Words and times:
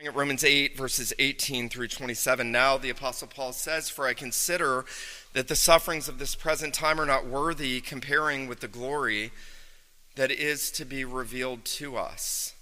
At 0.00 0.14
Romans 0.14 0.44
8, 0.44 0.76
verses 0.76 1.12
18 1.18 1.68
through 1.68 1.88
27, 1.88 2.52
now 2.52 2.78
the 2.78 2.88
Apostle 2.88 3.26
Paul 3.26 3.52
says, 3.52 3.90
For 3.90 4.06
I 4.06 4.14
consider 4.14 4.84
that 5.32 5.48
the 5.48 5.56
sufferings 5.56 6.08
of 6.08 6.20
this 6.20 6.36
present 6.36 6.72
time 6.72 7.00
are 7.00 7.06
not 7.06 7.26
worthy 7.26 7.80
comparing 7.80 8.46
with 8.46 8.60
the 8.60 8.68
glory 8.68 9.32
that 10.14 10.30
is 10.30 10.70
to 10.72 10.84
be 10.84 11.04
revealed 11.04 11.64
to 11.64 11.96
us. 11.96 12.54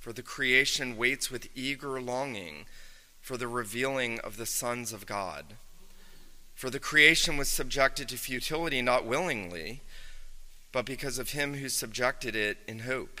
For 0.00 0.12
the 0.12 0.24
creation 0.24 0.96
waits 0.96 1.30
with 1.30 1.48
eager 1.54 2.00
longing 2.00 2.66
for 3.20 3.36
the 3.36 3.46
revealing 3.46 4.18
of 4.20 4.36
the 4.36 4.46
sons 4.46 4.92
of 4.92 5.06
God. 5.06 5.54
For 6.56 6.68
the 6.68 6.80
creation 6.80 7.36
was 7.36 7.48
subjected 7.48 8.08
to 8.08 8.16
futility 8.16 8.82
not 8.82 9.06
willingly, 9.06 9.82
but 10.72 10.84
because 10.84 11.20
of 11.20 11.30
him 11.30 11.54
who 11.54 11.68
subjected 11.68 12.34
it 12.34 12.58
in 12.66 12.80
hope 12.80 13.20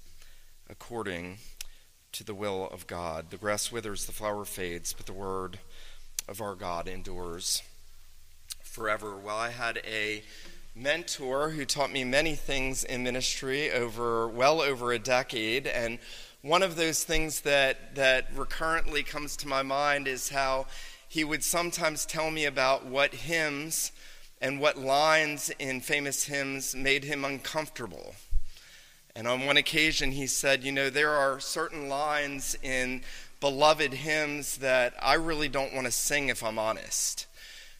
according 0.71 1.37
to 2.13 2.23
the 2.23 2.33
will 2.33 2.69
of 2.69 2.87
God. 2.87 3.29
The 3.29 3.37
grass 3.37 3.71
withers, 3.71 4.05
the 4.05 4.13
flower 4.13 4.45
fades, 4.45 4.93
but 4.93 5.05
the 5.05 5.13
word 5.13 5.59
of 6.29 6.41
our 6.41 6.55
God 6.55 6.87
endures 6.87 7.61
forever. 8.63 9.17
Well, 9.17 9.37
I 9.37 9.49
had 9.49 9.81
a 9.85 10.23
mentor 10.73 11.49
who 11.49 11.65
taught 11.65 11.91
me 11.91 12.05
many 12.05 12.35
things 12.35 12.85
in 12.85 13.03
ministry 13.03 13.69
over 13.69 14.27
well 14.29 14.61
over 14.61 14.93
a 14.93 14.99
decade, 14.99 15.67
and 15.67 15.99
one 16.41 16.63
of 16.63 16.77
those 16.77 17.03
things 17.03 17.41
that, 17.41 17.95
that 17.95 18.29
recurrently 18.33 19.03
comes 19.03 19.35
to 19.37 19.47
my 19.47 19.61
mind 19.61 20.07
is 20.07 20.29
how 20.29 20.67
he 21.07 21.25
would 21.25 21.43
sometimes 21.43 22.05
tell 22.05 22.31
me 22.31 22.45
about 22.45 22.85
what 22.85 23.13
hymns 23.13 23.91
and 24.41 24.59
what 24.59 24.77
lines 24.77 25.51
in 25.59 25.81
famous 25.81 26.23
hymns 26.23 26.73
made 26.73 27.03
him 27.03 27.25
uncomfortable. 27.25 28.15
And 29.15 29.27
on 29.27 29.45
one 29.45 29.57
occasion, 29.57 30.11
he 30.11 30.27
said, 30.27 30.63
You 30.63 30.71
know, 30.71 30.89
there 30.89 31.11
are 31.11 31.39
certain 31.39 31.89
lines 31.89 32.55
in 32.63 33.01
beloved 33.39 33.93
hymns 33.93 34.57
that 34.57 34.93
I 35.01 35.15
really 35.15 35.49
don't 35.49 35.73
want 35.73 35.85
to 35.85 35.91
sing 35.91 36.29
if 36.29 36.43
I'm 36.43 36.59
honest. 36.59 37.27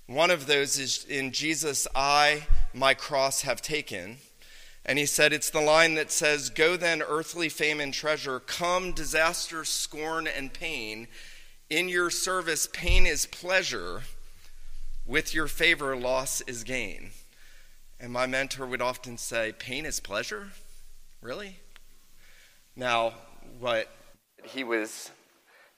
One 0.07 0.31
of 0.31 0.45
those 0.45 0.77
is 0.77 1.05
in 1.05 1.31
Jesus, 1.31 1.87
I 1.95 2.47
my 2.73 2.93
cross 2.93 3.41
have 3.41 3.61
taken. 3.61 4.17
And 4.85 4.97
he 4.97 5.05
said, 5.05 5.31
It's 5.31 5.49
the 5.49 5.61
line 5.61 5.93
that 5.95 6.11
says, 6.11 6.49
Go 6.49 6.75
then, 6.75 7.01
earthly 7.01 7.47
fame 7.47 7.79
and 7.79 7.93
treasure, 7.93 8.39
come 8.39 8.91
disaster, 8.91 9.63
scorn, 9.63 10.27
and 10.27 10.53
pain. 10.53 11.07
In 11.69 11.87
your 11.87 12.09
service, 12.09 12.67
pain 12.73 13.05
is 13.05 13.25
pleasure. 13.25 14.01
With 15.05 15.33
your 15.33 15.47
favor, 15.47 15.95
loss 15.95 16.41
is 16.41 16.63
gain. 16.63 17.11
And 17.99 18.11
my 18.11 18.25
mentor 18.25 18.65
would 18.65 18.81
often 18.81 19.17
say, 19.17 19.53
Pain 19.57 19.85
is 19.85 19.99
pleasure? 19.99 20.49
Really? 21.21 21.59
Now, 22.75 23.13
what 23.59 23.87
he 24.43 24.63
was 24.63 25.11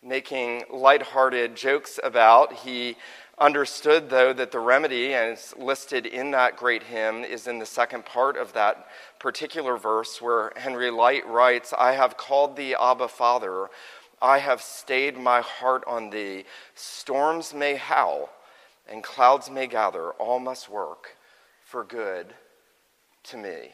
making 0.01 0.63
lighthearted 0.71 1.55
jokes 1.55 1.99
about, 2.01 2.53
he 2.53 2.95
understood, 3.37 4.09
though, 4.09 4.31
that 4.31 4.51
the 4.51 4.59
remedy, 4.59 5.13
as 5.13 5.53
listed 5.57 6.05
in 6.05 6.31
that 6.31 6.55
great 6.55 6.83
hymn, 6.83 7.25
is 7.25 7.47
in 7.47 7.59
the 7.59 7.65
second 7.65 8.05
part 8.05 8.37
of 8.37 8.53
that 8.53 8.87
particular 9.19 9.75
verse 9.75 10.21
where 10.21 10.53
Henry 10.55 10.89
Lyte 10.89 11.27
writes, 11.27 11.73
I 11.77 11.91
have 11.91 12.15
called 12.15 12.55
thee 12.55 12.75
Abba 12.79 13.09
Father, 13.09 13.67
I 14.21 14.37
have 14.37 14.61
stayed 14.61 15.17
my 15.17 15.41
heart 15.41 15.83
on 15.85 16.09
thee. 16.09 16.45
Storms 16.73 17.53
may 17.53 17.75
howl 17.75 18.29
and 18.89 19.03
clouds 19.03 19.49
may 19.49 19.67
gather, 19.67 20.11
all 20.11 20.39
must 20.39 20.69
work 20.69 21.17
for 21.65 21.83
good 21.83 22.33
to 23.23 23.37
me. 23.37 23.71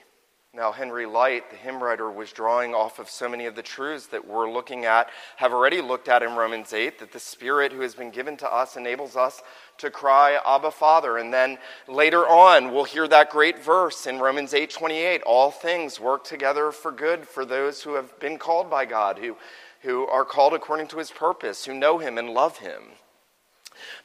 Now, 0.52 0.72
Henry 0.72 1.06
Lyte, 1.06 1.52
the 1.52 1.56
hymn 1.56 1.82
writer, 1.82 2.10
was 2.10 2.32
drawing 2.32 2.74
off 2.74 2.98
of 2.98 3.08
so 3.08 3.30
many 3.30 3.46
of 3.46 3.54
the 3.54 3.62
truths 3.62 4.08
that 4.08 4.28
we're 4.28 4.50
looking 4.50 4.84
at, 4.84 5.12
have 5.36 5.54
already 5.54 5.80
looked 5.80 6.10
at 6.10 6.24
in 6.24 6.36
Romans 6.36 6.74
8, 6.74 6.98
that 6.98 7.12
the 7.12 7.20
Spirit 7.20 7.72
who 7.72 7.82
has 7.82 7.94
been 7.94 8.10
given 8.10 8.36
to 8.38 8.52
us 8.52 8.76
enables 8.76 9.16
us 9.16 9.44
to 9.78 9.92
cry, 9.92 10.40
Abba, 10.44 10.72
Father. 10.72 11.20
And 11.20 11.32
then 11.32 11.60
later 11.88 12.28
on, 12.28 12.74
we'll 12.74 12.86
hear 12.86 13.08
that 13.10 13.30
great 13.30 13.64
verse 13.64 14.08
in 14.08 14.18
Romans 14.18 14.56
8 14.56 14.72
28 14.72 15.22
all 15.22 15.52
things 15.52 16.00
work 16.00 16.24
together 16.24 16.72
for 16.72 16.92
good 16.92 17.28
for 17.28 17.46
those 17.46 17.84
who 17.84 17.94
have 17.94 18.20
been 18.20 18.40
called 18.40 18.72
by 18.72 18.86
God, 18.86 19.20
who, 19.20 19.38
who 19.82 20.08
are 20.08 20.26
called 20.26 20.56
according 20.56 20.88
to 20.88 20.98
his 20.98 21.12
purpose, 21.12 21.66
who 21.66 21.76
know 21.76 22.00
him 22.00 22.18
and 22.18 22.32
love 22.32 22.58
him. 22.58 22.82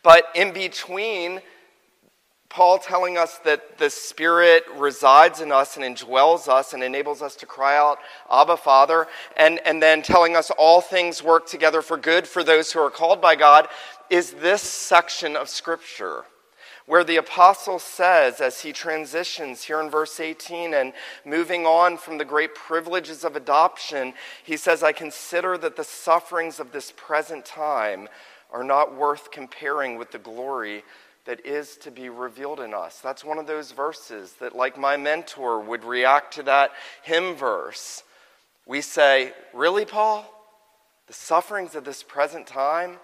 But 0.02 0.26
in 0.34 0.52
between 0.52 1.40
Paul 2.54 2.78
telling 2.78 3.18
us 3.18 3.38
that 3.38 3.78
the 3.78 3.90
Spirit 3.90 4.62
resides 4.76 5.40
in 5.40 5.50
us 5.50 5.76
and 5.76 5.84
indwells 5.84 6.46
us 6.46 6.72
and 6.72 6.84
enables 6.84 7.20
us 7.20 7.34
to 7.34 7.46
cry 7.46 7.76
out, 7.76 7.98
Abba, 8.30 8.56
Father, 8.58 9.08
and, 9.36 9.58
and 9.66 9.82
then 9.82 10.02
telling 10.02 10.36
us 10.36 10.52
all 10.56 10.80
things 10.80 11.20
work 11.20 11.48
together 11.48 11.82
for 11.82 11.96
good 11.96 12.28
for 12.28 12.44
those 12.44 12.70
who 12.70 12.78
are 12.78 12.92
called 12.92 13.20
by 13.20 13.34
God, 13.34 13.66
is 14.08 14.34
this 14.34 14.62
section 14.62 15.34
of 15.34 15.48
Scripture 15.48 16.26
where 16.86 17.02
the 17.02 17.16
apostle 17.16 17.80
says, 17.80 18.40
as 18.40 18.60
he 18.60 18.72
transitions 18.72 19.64
here 19.64 19.80
in 19.80 19.90
verse 19.90 20.20
18 20.20 20.74
and 20.74 20.92
moving 21.24 21.66
on 21.66 21.96
from 21.96 22.18
the 22.18 22.24
great 22.24 22.54
privileges 22.54 23.24
of 23.24 23.34
adoption, 23.34 24.14
he 24.44 24.56
says, 24.56 24.84
I 24.84 24.92
consider 24.92 25.58
that 25.58 25.74
the 25.74 25.82
sufferings 25.82 26.60
of 26.60 26.70
this 26.70 26.92
present 26.96 27.44
time 27.44 28.08
are 28.52 28.62
not 28.62 28.94
worth 28.94 29.32
comparing 29.32 29.98
with 29.98 30.12
the 30.12 30.18
glory 30.18 30.84
that 31.24 31.44
is 31.46 31.76
to 31.78 31.90
be 31.90 32.08
revealed 32.08 32.60
in 32.60 32.74
us. 32.74 33.00
That's 33.00 33.24
one 33.24 33.38
of 33.38 33.46
those 33.46 33.72
verses 33.72 34.34
that, 34.40 34.54
like 34.54 34.78
my 34.78 34.96
mentor, 34.96 35.60
would 35.60 35.84
react 35.84 36.34
to 36.34 36.42
that 36.44 36.72
hymn 37.02 37.34
verse. 37.34 38.02
We 38.66 38.80
say, 38.80 39.32
Really, 39.52 39.84
Paul? 39.84 40.30
The 41.06 41.12
sufferings 41.12 41.74
of 41.74 41.84
this 41.84 42.02
present 42.02 42.46
time 42.46 42.98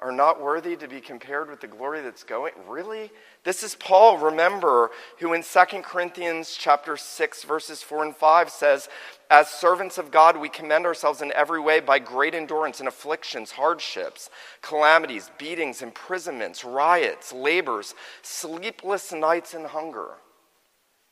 are 0.00 0.12
not 0.12 0.42
worthy 0.42 0.76
to 0.76 0.88
be 0.88 1.00
compared 1.00 1.48
with 1.48 1.60
the 1.60 1.66
glory 1.66 2.02
that's 2.02 2.24
going? 2.24 2.52
Really? 2.68 3.10
This 3.44 3.62
is 3.62 3.74
Paul, 3.74 4.16
remember, 4.16 4.90
who 5.18 5.34
in 5.34 5.42
2 5.42 5.82
Corinthians 5.82 6.56
chapter 6.58 6.96
6 6.96 7.42
verses 7.42 7.82
4 7.82 8.02
and 8.04 8.16
5 8.16 8.50
says, 8.50 8.88
"As 9.28 9.50
servants 9.50 9.98
of 9.98 10.10
God, 10.10 10.38
we 10.38 10.48
commend 10.48 10.86
ourselves 10.86 11.20
in 11.20 11.30
every 11.32 11.60
way 11.60 11.80
by 11.80 11.98
great 11.98 12.34
endurance 12.34 12.80
in 12.80 12.86
afflictions, 12.86 13.52
hardships, 13.52 14.30
calamities, 14.62 15.30
beatings, 15.36 15.82
imprisonments, 15.82 16.64
riots, 16.64 17.34
labors, 17.34 17.94
sleepless 18.22 19.12
nights 19.12 19.52
and 19.52 19.66
hunger." 19.66 20.16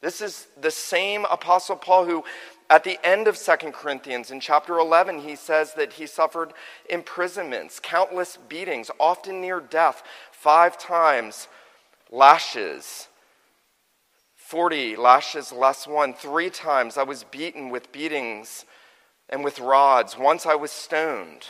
This 0.00 0.22
is 0.22 0.48
the 0.56 0.70
same 0.70 1.26
apostle 1.26 1.76
Paul 1.76 2.06
who 2.06 2.24
at 2.70 2.82
the 2.82 2.98
end 3.04 3.28
of 3.28 3.36
2 3.36 3.74
Corinthians, 3.74 4.30
in 4.30 4.40
chapter 4.40 4.78
11, 4.78 5.18
he 5.18 5.36
says 5.36 5.74
that 5.74 5.92
he 5.92 6.06
suffered 6.06 6.54
imprisonments, 6.86 7.78
countless 7.78 8.38
beatings, 8.38 8.90
often 8.98 9.42
near 9.42 9.60
death, 9.60 10.02
five 10.30 10.78
times 10.78 11.48
lashes. 12.12 13.08
40 14.36 14.96
lashes 14.96 15.50
less 15.50 15.86
one. 15.86 16.12
Three 16.12 16.50
times 16.50 16.98
I 16.98 17.02
was 17.02 17.24
beaten 17.24 17.70
with 17.70 17.90
beatings 17.90 18.66
and 19.30 19.42
with 19.42 19.58
rods. 19.58 20.16
Once 20.18 20.44
I 20.44 20.54
was 20.54 20.70
stoned. 20.70 21.46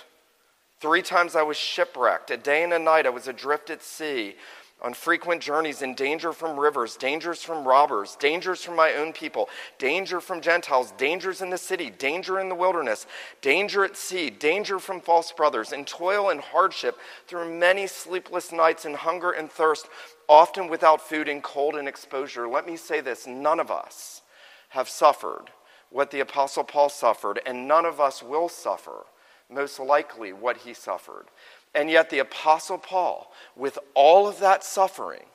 Three 0.80 1.02
times 1.02 1.34
I 1.34 1.42
was 1.42 1.56
shipwrecked. 1.56 2.30
A 2.30 2.36
day 2.36 2.62
and 2.62 2.72
a 2.72 2.78
night 2.78 3.06
I 3.06 3.10
was 3.10 3.26
adrift 3.26 3.70
at 3.70 3.82
sea. 3.82 4.36
on 4.82 4.92
frequent 4.92 5.40
journeys 5.40 5.80
in 5.80 5.94
danger 5.94 6.32
from 6.32 6.58
rivers, 6.58 6.96
dangers 6.96 7.40
from 7.40 7.66
robbers, 7.66 8.16
dangers 8.16 8.64
from 8.64 8.74
my 8.74 8.94
own 8.94 9.12
people, 9.12 9.48
danger 9.78 10.20
from 10.20 10.40
Gentiles, 10.40 10.92
dangers 10.98 11.40
in 11.40 11.50
the 11.50 11.58
city, 11.58 11.88
danger 11.88 12.40
in 12.40 12.48
the 12.48 12.54
wilderness, 12.54 13.06
danger 13.40 13.84
at 13.84 13.96
sea, 13.96 14.28
danger 14.28 14.80
from 14.80 15.00
false 15.00 15.30
brothers, 15.30 15.72
in 15.72 15.84
toil 15.84 16.30
and 16.30 16.40
hardship 16.40 16.98
through 17.28 17.56
many 17.56 17.86
sleepless 17.86 18.50
nights 18.50 18.84
in 18.84 18.94
hunger 18.94 19.30
and 19.30 19.50
thirst, 19.52 19.86
often 20.32 20.66
without 20.66 21.06
food 21.06 21.28
and 21.28 21.42
cold 21.42 21.74
and 21.74 21.86
exposure. 21.86 22.48
Let 22.48 22.66
me 22.66 22.76
say 22.76 23.00
this 23.02 23.26
none 23.26 23.60
of 23.60 23.70
us 23.70 24.22
have 24.70 24.88
suffered 24.88 25.50
what 25.90 26.10
the 26.10 26.20
Apostle 26.20 26.64
Paul 26.64 26.88
suffered, 26.88 27.38
and 27.44 27.68
none 27.68 27.84
of 27.84 28.00
us 28.00 28.22
will 28.22 28.48
suffer, 28.48 29.04
most 29.50 29.78
likely, 29.78 30.32
what 30.32 30.56
he 30.56 30.72
suffered. 30.72 31.26
And 31.74 31.90
yet, 31.90 32.08
the 32.08 32.20
Apostle 32.20 32.78
Paul, 32.78 33.30
with 33.54 33.78
all 33.94 34.26
of 34.26 34.40
that 34.40 34.64
suffering, 34.64 35.26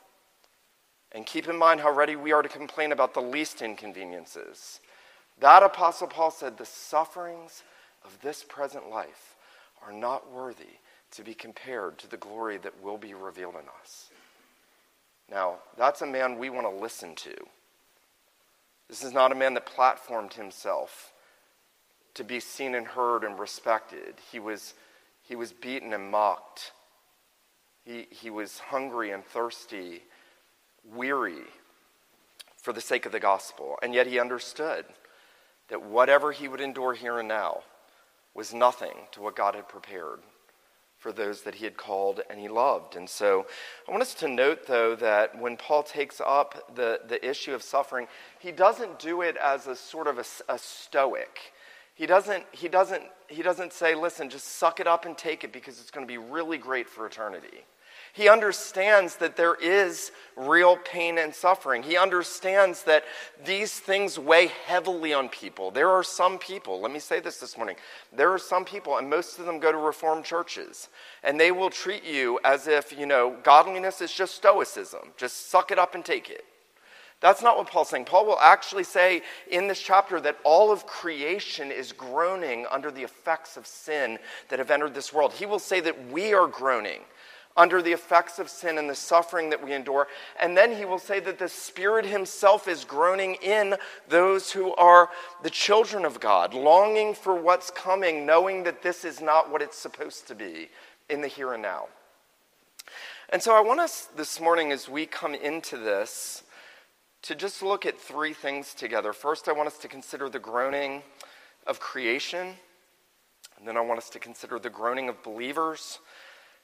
and 1.12 1.28
keep 1.28 1.48
in 1.48 1.58
mind 1.58 1.82
how 1.82 1.92
ready 1.92 2.16
we 2.16 2.32
are 2.32 2.42
to 2.42 2.50
complain 2.50 2.92
about 2.92 3.14
the 3.14 3.22
least 3.22 3.62
inconveniences, 3.62 4.80
that 5.40 5.62
Apostle 5.62 6.08
Paul 6.08 6.32
said, 6.32 6.58
The 6.58 6.66
sufferings 6.66 7.62
of 8.04 8.20
this 8.24 8.44
present 8.44 8.90
life 8.90 9.36
are 9.86 9.94
not 9.94 10.32
worthy 10.32 10.80
to 11.12 11.24
be 11.24 11.36
compared 11.36 12.00
to 12.00 12.10
the 12.10 12.18
glory 12.18 12.58
that 12.58 12.84
will 12.84 12.98
be 12.98 13.14
revealed 13.14 13.56
in 13.56 13.70
us. 13.82 14.07
Now, 15.30 15.58
that's 15.78 16.02
a 16.02 16.06
man 16.06 16.38
we 16.38 16.50
want 16.50 16.66
to 16.66 16.82
listen 16.82 17.16
to. 17.16 17.36
This 18.88 19.04
is 19.04 19.14
not 19.14 19.32
a 19.32 19.36
man 19.36 19.54
that 19.56 19.66
platformed 19.66 20.34
himself 20.34 21.12
to 22.14 22.24
be 22.24 22.40
seen 22.40 22.76
and 22.76 22.88
heard 22.88 23.24
and 23.24 23.38
respected. 23.38 24.16
He 24.32 24.40
was 24.40 24.74
he 25.24 25.36
was 25.36 25.52
beaten 25.52 25.92
and 25.92 26.10
mocked. 26.10 26.72
He, 27.84 28.08
he 28.10 28.30
was 28.30 28.60
hungry 28.60 29.12
and 29.12 29.26
thirsty, 29.26 30.04
weary 30.86 31.44
for 32.56 32.72
the 32.72 32.82
sake 32.82 33.06
of 33.06 33.12
the 33.12 33.20
gospel. 33.20 33.78
And 33.84 33.94
yet 33.94 34.08
he 34.08 34.20
understood 34.20 34.86
that 35.68 35.84
whatever 35.84 36.32
he 36.32 36.48
would 36.48 36.62
endure 36.62 36.94
here 36.94 37.20
and 37.20 37.28
now 37.28 37.64
was 38.34 38.54
nothing 38.54 38.94
to 39.12 39.22
what 39.22 39.36
God 39.36 39.56
had 39.56 39.68
prepared 39.68 40.20
for 41.08 41.14
those 41.14 41.44
that 41.44 41.56
he 41.56 41.64
had 41.64 41.78
called 41.78 42.20
and 42.30 42.38
he 42.38 42.50
loved. 42.50 42.98
And 42.98 43.10
so 43.10 43.46
I 43.88 43.92
want 43.92 44.04
us 44.04 44.14
to 44.16 44.28
note, 44.28 44.68
though, 44.68 44.94
that 44.98 45.40
when 45.40 45.56
Paul 45.56 45.84
takes 45.84 46.20
up 46.20 46.76
the, 46.76 47.00
the 47.08 47.26
issue 47.26 47.54
of 47.54 47.64
suffering, 47.64 48.08
he 48.40 48.52
doesn't 48.52 49.00
do 49.00 49.22
it 49.22 49.38
as 49.38 49.68
a 49.68 49.76
sort 49.78 50.08
of 50.08 50.18
a, 50.18 50.26
a 50.50 50.58
stoic. 50.58 51.54
He 51.96 52.08
doesn't, 52.08 52.44
he, 52.52 52.68
doesn't, 52.68 53.04
he 53.30 53.42
doesn't 53.42 53.72
say, 53.72 53.96
listen, 53.96 54.30
just 54.30 54.58
suck 54.58 54.82
it 54.82 54.88
up 54.88 55.06
and 55.06 55.18
take 55.18 55.46
it 55.46 55.54
because 55.54 55.80
it's 55.80 55.92
going 55.92 56.06
to 56.06 56.12
be 56.12 56.18
really 56.18 56.58
great 56.58 56.90
for 56.90 57.06
eternity. 57.06 57.64
He 58.18 58.30
understands 58.30 59.18
that 59.18 59.36
there 59.36 59.54
is 59.54 60.12
real 60.36 60.76
pain 60.76 61.20
and 61.20 61.36
suffering. 61.36 61.84
He 61.84 61.98
understands 61.98 62.82
that 62.86 63.04
these 63.46 63.80
things 63.80 64.18
weigh 64.18 64.48
heavily 64.66 65.14
on 65.14 65.30
people. 65.30 65.70
There 65.70 65.92
are 65.92 66.02
some 66.02 66.40
people, 66.40 66.82
let 66.82 66.92
me 66.92 66.98
say 66.98 67.20
this 67.20 67.38
this 67.38 67.58
morning. 67.58 67.76
There 68.12 68.34
are 68.34 68.40
some 68.40 68.66
people, 68.66 68.98
and 68.98 69.08
most 69.08 69.38
of 69.38 69.46
them 69.46 69.60
go 69.60 69.72
to 69.72 69.78
Reformed 69.78 70.26
churches, 70.26 70.90
and 71.24 71.40
they 71.40 71.52
will 71.52 71.70
treat 71.70 72.04
you 72.04 72.40
as 72.44 72.66
if, 72.66 72.92
you 72.92 73.06
know, 73.06 73.38
godliness 73.44 74.02
is 74.02 74.12
just 74.12 74.34
stoicism. 74.34 75.12
Just 75.16 75.52
suck 75.52 75.70
it 75.70 75.78
up 75.78 75.94
and 75.94 76.04
take 76.04 76.32
it. 76.32 76.44
That's 77.20 77.44
not 77.44 77.56
what 77.56 77.70
Paul's 77.70 77.90
saying. 77.90 78.06
Paul 78.06 78.26
will 78.26 78.40
actually 78.40 78.84
say 78.84 79.22
in 79.52 79.68
this 79.68 79.80
chapter 79.80 80.20
that 80.22 80.40
all 80.44 80.72
of 80.72 80.88
creation 80.88 81.72
is 81.72 81.92
groaning 81.92 82.66
under 82.72 82.90
the 82.90 83.04
effects 83.04 83.58
of 83.58 83.68
sin 83.68 84.18
that 84.50 84.58
have 84.58 84.72
entered 84.72 84.96
this 84.96 85.14
world. 85.14 85.34
He 85.34 85.46
will 85.46 85.60
say 85.60 85.80
that 85.82 86.12
we 86.12 86.34
are 86.34 86.48
groaning 86.48 87.02
under 87.58 87.82
the 87.82 87.92
effects 87.92 88.40
of 88.40 88.50
sin 88.50 88.78
and 88.78 88.90
the 88.90 88.96
suffering 88.96 89.50
that 89.50 89.64
we 89.64 89.74
endure. 89.74 90.08
And 90.40 90.56
then 90.56 90.78
he 90.78 90.86
will 90.86 91.00
say 91.00 91.20
that 91.22 91.40
the 91.40 91.50
Spirit 91.50 92.06
himself 92.06 92.68
is 92.68 92.86
groaning 92.86 93.36
in 93.42 93.76
those 94.08 94.52
who 94.52 94.74
are 94.76 95.10
the 95.44 95.50
children 95.50 96.06
of 96.06 96.20
God, 96.20 96.54
longing 96.54 97.16
for 97.16 97.36
what's 97.36 97.72
coming, 97.72 98.26
knowing 98.26 98.64
that 98.64 98.84
this 98.84 99.04
is 99.04 99.20
not 99.20 99.52
what 99.52 99.62
it's 99.62 99.78
supposed 99.78 100.28
to 100.28 100.36
be 100.36 100.70
in 101.10 101.22
the 101.22 101.28
here 101.28 101.54
and 101.54 101.64
now. 101.64 101.88
And 103.30 103.42
so 103.42 103.54
I 103.54 103.60
want 103.60 103.80
us 103.80 104.08
this 104.16 104.40
morning, 104.40 104.72
as 104.72 104.88
we 104.88 105.06
come 105.06 105.34
into 105.34 105.78
this, 105.78 106.44
to 107.24 107.36
just 107.36 107.62
look 107.62 107.86
at 107.86 108.00
three 108.00 108.34
things 108.34 108.74
together. 108.74 109.12
First, 109.12 109.50
I 109.50 109.52
want 109.52 109.68
us 109.68 109.78
to 109.80 109.88
consider 109.88 110.30
the 110.30 110.40
groaning 110.40 111.02
of 111.66 111.80
creation. 111.80 112.54
And 113.58 113.68
then 113.68 113.76
I 113.76 113.82
want 113.82 113.98
us 113.98 114.10
to 114.12 114.20
consider 114.20 114.60
the 114.60 114.70
groaning 114.70 115.10
of 115.10 115.22
believers. 115.24 116.00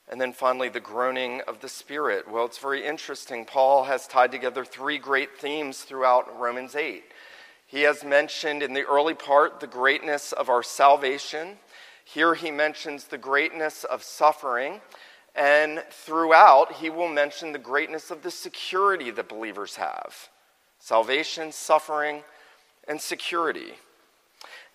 And 0.09 0.19
then 0.19 0.33
finally, 0.33 0.69
the 0.69 0.79
groaning 0.79 1.41
of 1.47 1.61
the 1.61 1.69
Spirit. 1.69 2.29
Well, 2.29 2.45
it's 2.45 2.57
very 2.57 2.85
interesting. 2.85 3.45
Paul 3.45 3.85
has 3.85 4.07
tied 4.07 4.31
together 4.31 4.65
three 4.65 4.97
great 4.97 5.37
themes 5.37 5.81
throughout 5.81 6.39
Romans 6.39 6.75
8. 6.75 7.03
He 7.67 7.81
has 7.83 8.03
mentioned 8.03 8.61
in 8.61 8.73
the 8.73 8.83
early 8.83 9.13
part 9.13 9.59
the 9.59 9.67
greatness 9.67 10.31
of 10.31 10.49
our 10.49 10.61
salvation. 10.61 11.57
Here 12.05 12.35
he 12.35 12.51
mentions 12.51 13.05
the 13.05 13.17
greatness 13.17 13.83
of 13.85 14.03
suffering. 14.03 14.81
And 15.35 15.83
throughout, 15.89 16.73
he 16.73 16.89
will 16.89 17.07
mention 17.07 17.51
the 17.51 17.59
greatness 17.59 18.11
of 18.11 18.21
the 18.21 18.29
security 18.29 19.09
that 19.11 19.29
believers 19.29 19.77
have 19.77 20.29
salvation, 20.79 21.51
suffering, 21.51 22.23
and 22.87 22.99
security. 22.99 23.73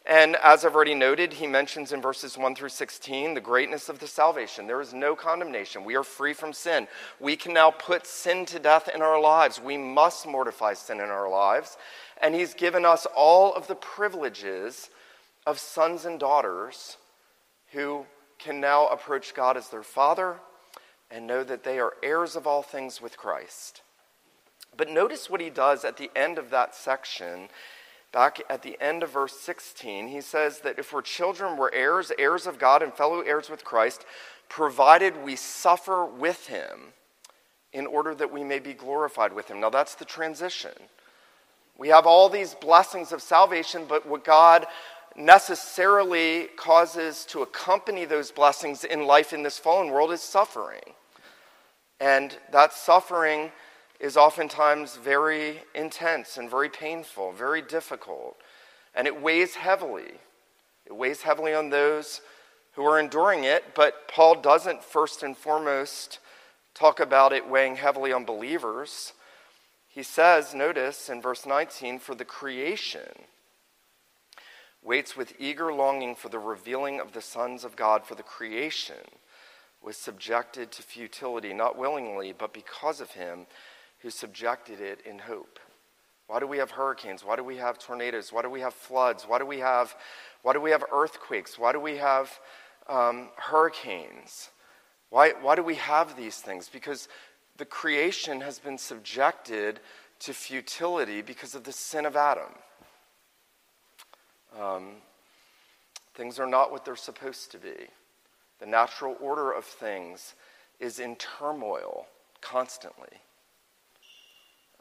And 0.09 0.37
as 0.37 0.65
I've 0.65 0.75
already 0.75 0.95
noted, 0.95 1.35
he 1.35 1.47
mentions 1.47 1.93
in 1.93 2.01
verses 2.01 2.39
1 2.39 2.55
through 2.55 2.71
16 2.71 3.35
the 3.35 3.43
greatness 3.43 3.91
of 3.91 3.99
the 3.99 4.07
salvation. 4.07 4.67
There 4.67 4.81
is 4.81 4.95
no 4.95 5.15
condemnation. 5.15 5.85
We 5.85 5.97
are 5.97 6.03
free 6.03 6.33
from 6.33 6.55
sin. 6.55 6.89
We 7.21 7.37
can 7.37 7.53
now 7.53 7.71
put 7.71 8.07
sin 8.07 8.47
to 8.47 8.59
death 8.59 8.89
in 8.93 9.03
our 9.03 9.21
lives. 9.21 9.61
We 9.61 9.77
must 9.77 10.27
mortify 10.27 10.73
sin 10.75 11.01
in 11.01 11.11
our 11.11 11.29
lives. 11.29 11.77
And 12.23 12.35
he's 12.35 12.55
given 12.55 12.87
us 12.87 13.07
all 13.15 13.53
of 13.53 13.67
the 13.67 13.75
privileges 13.75 14.89
of 15.47 15.59
sons 15.59 16.07
and 16.07 16.19
daughters 16.19 16.97
who 17.73 18.07
can 18.39 18.61
now 18.61 18.89
approach 18.89 19.35
God 19.35 19.59
as 19.59 19.69
their 19.69 19.83
father 19.83 20.37
and 21.11 21.27
know 21.27 21.45
that 21.45 21.65
they 21.65 21.79
are 21.79 21.93
heirs 22.03 22.35
of 22.35 22.47
all 22.47 22.63
things 22.63 23.03
with 23.03 23.19
Christ. 23.19 23.83
But 24.75 24.89
notice 24.89 25.29
what 25.29 25.43
he 25.43 25.51
does 25.51 25.85
at 25.85 25.99
the 25.99 26.11
end 26.17 26.39
of 26.39 26.49
that 26.49 26.75
section. 26.75 27.49
Back 28.13 28.41
at 28.49 28.63
the 28.63 28.81
end 28.81 29.03
of 29.03 29.11
verse 29.11 29.39
16, 29.39 30.09
he 30.09 30.21
says 30.21 30.61
that 30.61 30.79
if 30.79 30.93
we're 30.93 31.03
children, 31.03 31.57
we're 31.59 31.73
heirs, 31.73 32.11
heirs 32.19 32.47
of 32.47 32.59
God, 32.59 32.83
and 32.83 32.93
fellow 32.93 33.21
heirs 33.21 33.51
with 33.51 33.65
Christ, 33.65 34.07
provided 34.49 35.23
we 35.23 35.37
suffer 35.37 36.07
with 36.07 36.47
him 36.47 36.95
in 37.73 37.87
order 37.87 38.15
that 38.15 38.33
we 38.33 38.43
may 38.43 38.59
be 38.59 38.73
glorified 38.73 39.35
with 39.35 39.49
him. 39.49 39.61
Now, 39.61 39.69
that's 39.69 39.95
the 39.95 40.07
transition. 40.07 40.73
We 41.77 41.89
have 41.89 42.07
all 42.07 42.31
these 42.31 42.55
blessings 42.55 43.13
of 43.13 43.21
salvation, 43.21 43.85
but 43.87 44.07
what 44.07 44.25
God 44.25 44.67
necessarily 45.15 46.47
causes 46.57 47.25
to 47.27 47.43
accompany 47.43 48.05
those 48.05 48.31
blessings 48.31 48.85
in 48.85 49.07
life 49.07 49.33
in 49.33 49.43
this 49.43 49.59
fallen 49.59 49.91
world 49.91 50.13
is 50.13 50.23
suffering. 50.23 50.81
And 52.01 52.37
that 52.53 52.73
suffering 52.73 53.51
is 54.01 54.17
oftentimes 54.17 54.97
very 54.97 55.63
intense 55.75 56.37
and 56.37 56.51
very 56.51 56.69
painful, 56.69 57.33
very 57.33 57.63
difficult, 57.63 58.37
and 58.95 59.07
it 59.07 59.21
weighs 59.21 59.57
heavily. 59.57 60.13
It 60.87 60.95
weighs 60.95 61.23
heavily 61.23 61.53
on 61.53 61.71
those 61.71 62.21
who 62.73 62.85
are 62.85 63.01
enduring 63.01 63.45
it, 63.45 63.75
but 63.75 64.09
Paul 64.09 64.37
doesn't 64.37 64.85
first 64.85 65.23
and 65.23 65.37
foremost 65.37 66.21
talk 66.75 67.01
about 67.01 67.33
it 67.33 67.49
weighing 67.49 67.77
heavily 67.77 68.13
on 68.13 68.25
believers. 68.25 69.13
He 69.89 70.05
says, 70.05 70.55
notice 70.55 71.09
in 71.09 71.21
verse 71.21 71.45
19, 71.45 71.99
for 71.99 72.15
the 72.15 72.25
creation 72.25 73.25
waits 74.81 75.17
with 75.17 75.35
eager 75.41 75.73
longing 75.73 76.15
for 76.15 76.29
the 76.29 76.39
revealing 76.39 77.01
of 77.01 77.13
the 77.13 77.21
sons 77.21 77.65
of 77.65 77.75
God, 77.75 78.05
for 78.05 78.15
the 78.15 78.23
creation 78.23 78.97
was 79.83 79.97
subjected 79.97 80.71
to 80.73 80.83
futility, 80.83 81.53
not 81.53 81.77
willingly, 81.77 82.33
but 82.33 82.53
because 82.53 83.01
of 83.01 83.11
him 83.13 83.47
who 84.01 84.11
subjected 84.11 84.81
it 84.81 85.01
in 85.05 85.19
hope. 85.19 85.59
Why 86.29 86.41
do 86.41 86.47
we 86.47 86.59
have 86.59 86.71
hurricanes? 86.71 87.25
Why 87.25 87.37
do 87.37 87.43
we 87.43 87.57
have 87.57 87.79
tornadoes? 87.79 88.33
Why 88.33 88.43
do 88.43 88.51
we 88.51 88.61
have 88.61 88.75
floods? 88.75 89.25
Why 89.27 89.39
do 89.39 89.47
we 89.47 89.61
have, 89.61 89.97
why 90.43 90.53
do 90.53 90.61
we 90.61 90.71
have 90.71 90.85
earthquakes? 90.93 91.59
Why 91.59 91.73
do 91.73 91.81
we 91.81 91.97
have 91.97 92.31
um, 92.89 93.31
hurricanes? 93.37 94.51
Why, 95.11 95.31
why 95.41 95.57
do 95.57 95.63
we 95.63 95.77
have 95.77 96.17
these 96.17 96.37
things? 96.37 96.69
Because 96.69 97.09
the 97.57 97.65
creation 97.65 98.43
has 98.43 98.59
been 98.59 98.77
subjected 98.77 99.81
to 100.21 100.35
futility 100.35 101.23
because 101.23 101.55
of 101.55 101.65
the 101.65 101.73
sin 101.73 102.05
of 102.05 102.15
Adam. 102.15 102.53
Um, 104.61 104.89
things 106.15 106.39
are 106.39 106.47
not 106.47 106.71
what 106.71 106.85
they're 106.85 106.97
supposed 106.97 107.53
to 107.53 107.59
be. 107.59 107.89
The 108.61 108.67
natural 108.67 109.17
order 109.21 109.53
of 109.53 109.65
things 109.65 110.35
is 110.81 110.99
in 110.99 111.17
turmoil 111.17 112.07
constantly. 112.41 113.09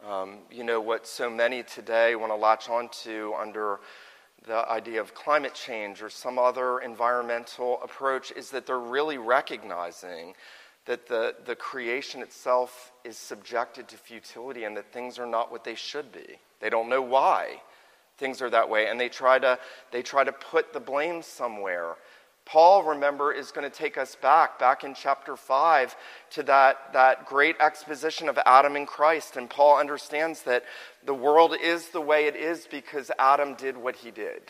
Um, 0.05 0.39
you 0.51 0.63
know, 0.63 0.79
what 0.79 1.07
so 1.07 1.29
many 1.29 1.63
today 1.63 2.15
want 2.15 2.31
to 2.31 2.35
latch 2.35 2.69
onto 2.69 3.33
under 3.33 3.79
the 4.45 4.69
idea 4.69 5.01
of 5.01 5.13
climate 5.13 5.53
change 5.53 6.01
or 6.01 6.09
some 6.09 6.37
other 6.37 6.79
environmental 6.79 7.79
approach 7.83 8.31
is 8.31 8.51
that 8.51 8.65
they're 8.65 8.79
really 8.79 9.17
recognizing 9.17 10.33
that 10.85 11.07
the, 11.07 11.35
the 11.45 11.55
creation 11.55 12.21
itself 12.21 12.93
is 13.03 13.17
subjected 13.17 13.87
to 13.89 13.97
futility 13.97 14.63
and 14.63 14.77
that 14.77 14.91
things 14.93 15.19
are 15.19 15.25
not 15.25 15.51
what 15.51 15.63
they 15.63 15.75
should 15.75 16.11
be. 16.11 16.37
They 16.59 16.69
don't 16.69 16.89
know 16.89 17.01
why 17.01 17.61
things 18.17 18.41
are 18.41 18.49
that 18.49 18.69
way, 18.69 18.87
and 18.87 18.99
they 18.99 19.09
try 19.09 19.37
to, 19.39 19.59
they 19.91 20.01
try 20.01 20.23
to 20.23 20.31
put 20.31 20.73
the 20.73 20.79
blame 20.79 21.21
somewhere. 21.21 21.95
Paul, 22.47 22.83
remember, 22.83 23.33
is 23.33 23.51
going 23.51 23.69
to 23.69 23.75
take 23.75 23.97
us 23.97 24.15
back, 24.15 24.57
back 24.57 24.85
in 24.85 24.93
chapter 24.93 25.35
5, 25.35 25.95
to 26.31 26.43
that, 26.43 26.93
that 26.93 27.25
great 27.25 27.57
exposition 27.59 28.29
of 28.29 28.39
Adam 28.45 28.77
and 28.77 28.87
Christ. 28.87 29.35
And 29.35 29.49
Paul 29.49 29.77
understands 29.77 30.43
that 30.43 30.63
the 31.05 31.13
world 31.13 31.55
is 31.61 31.89
the 31.89 31.99
way 31.99 32.25
it 32.25 32.37
is 32.37 32.65
because 32.65 33.11
Adam 33.19 33.55
did 33.55 33.75
what 33.75 33.97
he 33.97 34.11
did. 34.11 34.43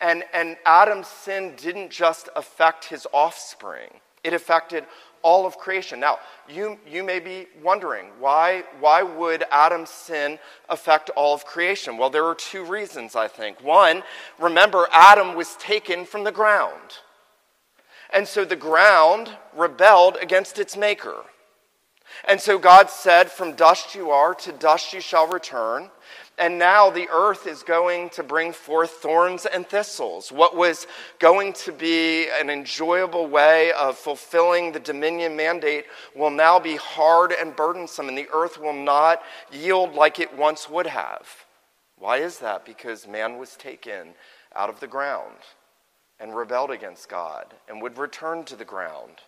And, 0.00 0.22
and 0.32 0.56
Adam's 0.64 1.08
sin 1.08 1.54
didn't 1.56 1.90
just 1.90 2.28
affect 2.36 2.84
his 2.84 3.08
offspring, 3.12 3.90
it 4.28 4.34
affected 4.34 4.84
all 5.22 5.46
of 5.46 5.58
creation. 5.58 5.98
Now, 5.98 6.18
you, 6.48 6.78
you 6.86 7.02
may 7.02 7.18
be 7.18 7.46
wondering 7.62 8.06
why, 8.18 8.62
why 8.78 9.02
would 9.02 9.44
Adam's 9.50 9.90
sin 9.90 10.38
affect 10.68 11.10
all 11.10 11.34
of 11.34 11.44
creation? 11.44 11.96
Well, 11.96 12.10
there 12.10 12.24
are 12.24 12.34
two 12.34 12.64
reasons, 12.64 13.16
I 13.16 13.28
think. 13.28 13.62
One, 13.62 14.02
remember, 14.38 14.88
Adam 14.92 15.34
was 15.34 15.56
taken 15.56 16.04
from 16.04 16.24
the 16.24 16.32
ground. 16.32 16.98
And 18.10 18.26
so 18.26 18.44
the 18.44 18.56
ground 18.56 19.30
rebelled 19.54 20.16
against 20.20 20.58
its 20.58 20.76
maker. 20.76 21.24
And 22.26 22.40
so 22.40 22.58
God 22.58 22.90
said, 22.90 23.30
From 23.30 23.54
dust 23.54 23.94
you 23.94 24.10
are, 24.10 24.34
to 24.36 24.52
dust 24.52 24.92
you 24.92 25.00
shall 25.00 25.26
return. 25.26 25.90
And 26.38 26.56
now 26.56 26.88
the 26.88 27.08
earth 27.10 27.48
is 27.48 27.64
going 27.64 28.10
to 28.10 28.22
bring 28.22 28.52
forth 28.52 28.90
thorns 28.90 29.44
and 29.44 29.68
thistles. 29.68 30.30
What 30.30 30.56
was 30.56 30.86
going 31.18 31.52
to 31.54 31.72
be 31.72 32.28
an 32.30 32.48
enjoyable 32.48 33.26
way 33.26 33.72
of 33.72 33.98
fulfilling 33.98 34.70
the 34.70 34.78
dominion 34.78 35.36
mandate 35.36 35.86
will 36.14 36.30
now 36.30 36.60
be 36.60 36.76
hard 36.76 37.32
and 37.32 37.56
burdensome, 37.56 38.08
and 38.08 38.16
the 38.16 38.28
earth 38.32 38.58
will 38.58 38.72
not 38.72 39.22
yield 39.50 39.94
like 39.94 40.20
it 40.20 40.36
once 40.36 40.70
would 40.70 40.86
have. 40.86 41.26
Why 41.98 42.18
is 42.18 42.38
that? 42.38 42.64
Because 42.64 43.08
man 43.08 43.38
was 43.38 43.56
taken 43.56 44.14
out 44.54 44.70
of 44.70 44.78
the 44.78 44.86
ground 44.86 45.36
and 46.20 46.36
rebelled 46.36 46.70
against 46.70 47.08
God 47.08 47.46
and 47.68 47.82
would 47.82 47.98
return 47.98 48.44
to 48.44 48.56
the 48.56 48.64
ground. 48.64 49.22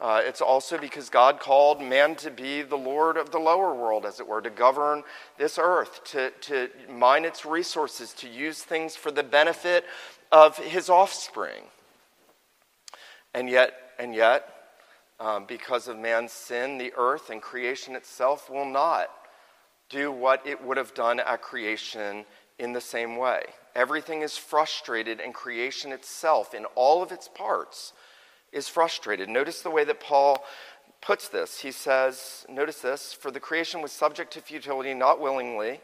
Uh, 0.00 0.22
it's 0.24 0.40
also 0.40 0.78
because 0.78 1.10
God 1.10 1.40
called 1.40 1.82
man 1.82 2.14
to 2.16 2.30
be 2.30 2.62
the 2.62 2.76
Lord 2.76 3.18
of 3.18 3.30
the 3.32 3.38
lower 3.38 3.74
world, 3.74 4.06
as 4.06 4.18
it 4.18 4.26
were, 4.26 4.40
to 4.40 4.48
govern 4.48 5.02
this 5.36 5.58
earth, 5.58 6.02
to, 6.04 6.30
to 6.42 6.70
mine 6.88 7.26
its 7.26 7.44
resources, 7.44 8.14
to 8.14 8.28
use 8.28 8.62
things 8.62 8.96
for 8.96 9.10
the 9.10 9.22
benefit 9.22 9.84
of 10.32 10.56
his 10.56 10.88
offspring. 10.88 11.64
And 13.34 13.50
yet, 13.50 13.74
and 13.98 14.14
yet, 14.14 14.48
um, 15.20 15.44
because 15.46 15.86
of 15.86 15.98
man's 15.98 16.32
sin, 16.32 16.78
the 16.78 16.94
earth 16.96 17.28
and 17.28 17.42
creation 17.42 17.94
itself 17.94 18.48
will 18.48 18.64
not 18.64 19.10
do 19.90 20.10
what 20.10 20.46
it 20.46 20.64
would 20.64 20.78
have 20.78 20.94
done 20.94 21.20
at 21.20 21.42
creation 21.42 22.24
in 22.58 22.72
the 22.72 22.80
same 22.80 23.16
way. 23.18 23.42
Everything 23.74 24.22
is 24.22 24.38
frustrated, 24.38 25.20
and 25.20 25.34
creation 25.34 25.92
itself, 25.92 26.54
in 26.54 26.64
all 26.74 27.02
of 27.02 27.12
its 27.12 27.28
parts, 27.28 27.92
is 28.52 28.68
frustrated. 28.68 29.28
Notice 29.28 29.62
the 29.62 29.70
way 29.70 29.84
that 29.84 30.00
Paul 30.00 30.44
puts 31.00 31.28
this. 31.28 31.60
He 31.60 31.72
says, 31.72 32.44
Notice 32.48 32.80
this, 32.80 33.12
for 33.12 33.30
the 33.30 33.40
creation 33.40 33.82
was 33.82 33.92
subject 33.92 34.32
to 34.34 34.40
futility, 34.40 34.94
not 34.94 35.20
willingly. 35.20 35.80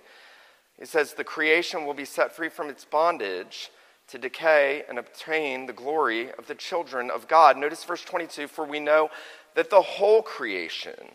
He 0.79 0.85
says, 0.85 1.15
The 1.15 1.25
creation 1.25 1.87
will 1.87 1.95
be 1.95 2.05
set 2.05 2.35
free 2.35 2.49
from 2.49 2.69
its 2.69 2.85
bondage 2.85 3.71
to 4.09 4.19
decay 4.19 4.85
and 4.89 4.99
obtain 4.99 5.67
the 5.67 5.73
glory 5.73 6.31
of 6.33 6.47
the 6.47 6.55
children 6.55 7.11
of 7.11 7.29
God. 7.29 7.57
Notice 7.57 7.85
verse 7.85 8.03
22 8.03 8.49
For 8.49 8.65
we 8.65 8.81
know 8.81 9.11
that 9.55 9.71
the 9.71 9.83
whole 9.83 10.23
creation, 10.23 11.13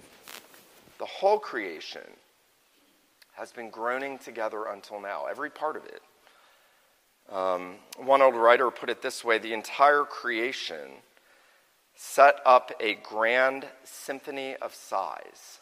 the 0.98 1.06
whole 1.06 1.40
creation, 1.40 2.02
has 3.34 3.52
been 3.52 3.70
groaning 3.70 4.18
together 4.18 4.66
until 4.66 5.00
now, 5.00 5.26
every 5.30 5.50
part 5.50 5.76
of 5.76 5.86
it. 5.86 6.02
Um, 7.34 7.76
one 7.98 8.22
old 8.22 8.36
writer 8.36 8.70
put 8.72 8.90
it 8.90 9.02
this 9.02 9.24
way 9.24 9.38
the 9.38 9.54
entire 9.54 10.04
creation 10.04 10.90
set 12.04 12.40
up 12.48 12.72
a 12.80 12.96
grand 12.96 13.64
symphony 13.84 14.56
of 14.56 14.74
sighs. 14.74 15.60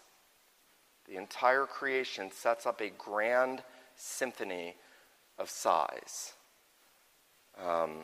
The 1.06 1.18
entire 1.18 1.66
creation 1.66 2.32
sets 2.32 2.66
up 2.66 2.80
a 2.80 2.90
grand 2.90 3.62
symphony 3.98 4.76
of 5.38 5.50
sighs. 5.50 6.32
Um, 7.62 8.04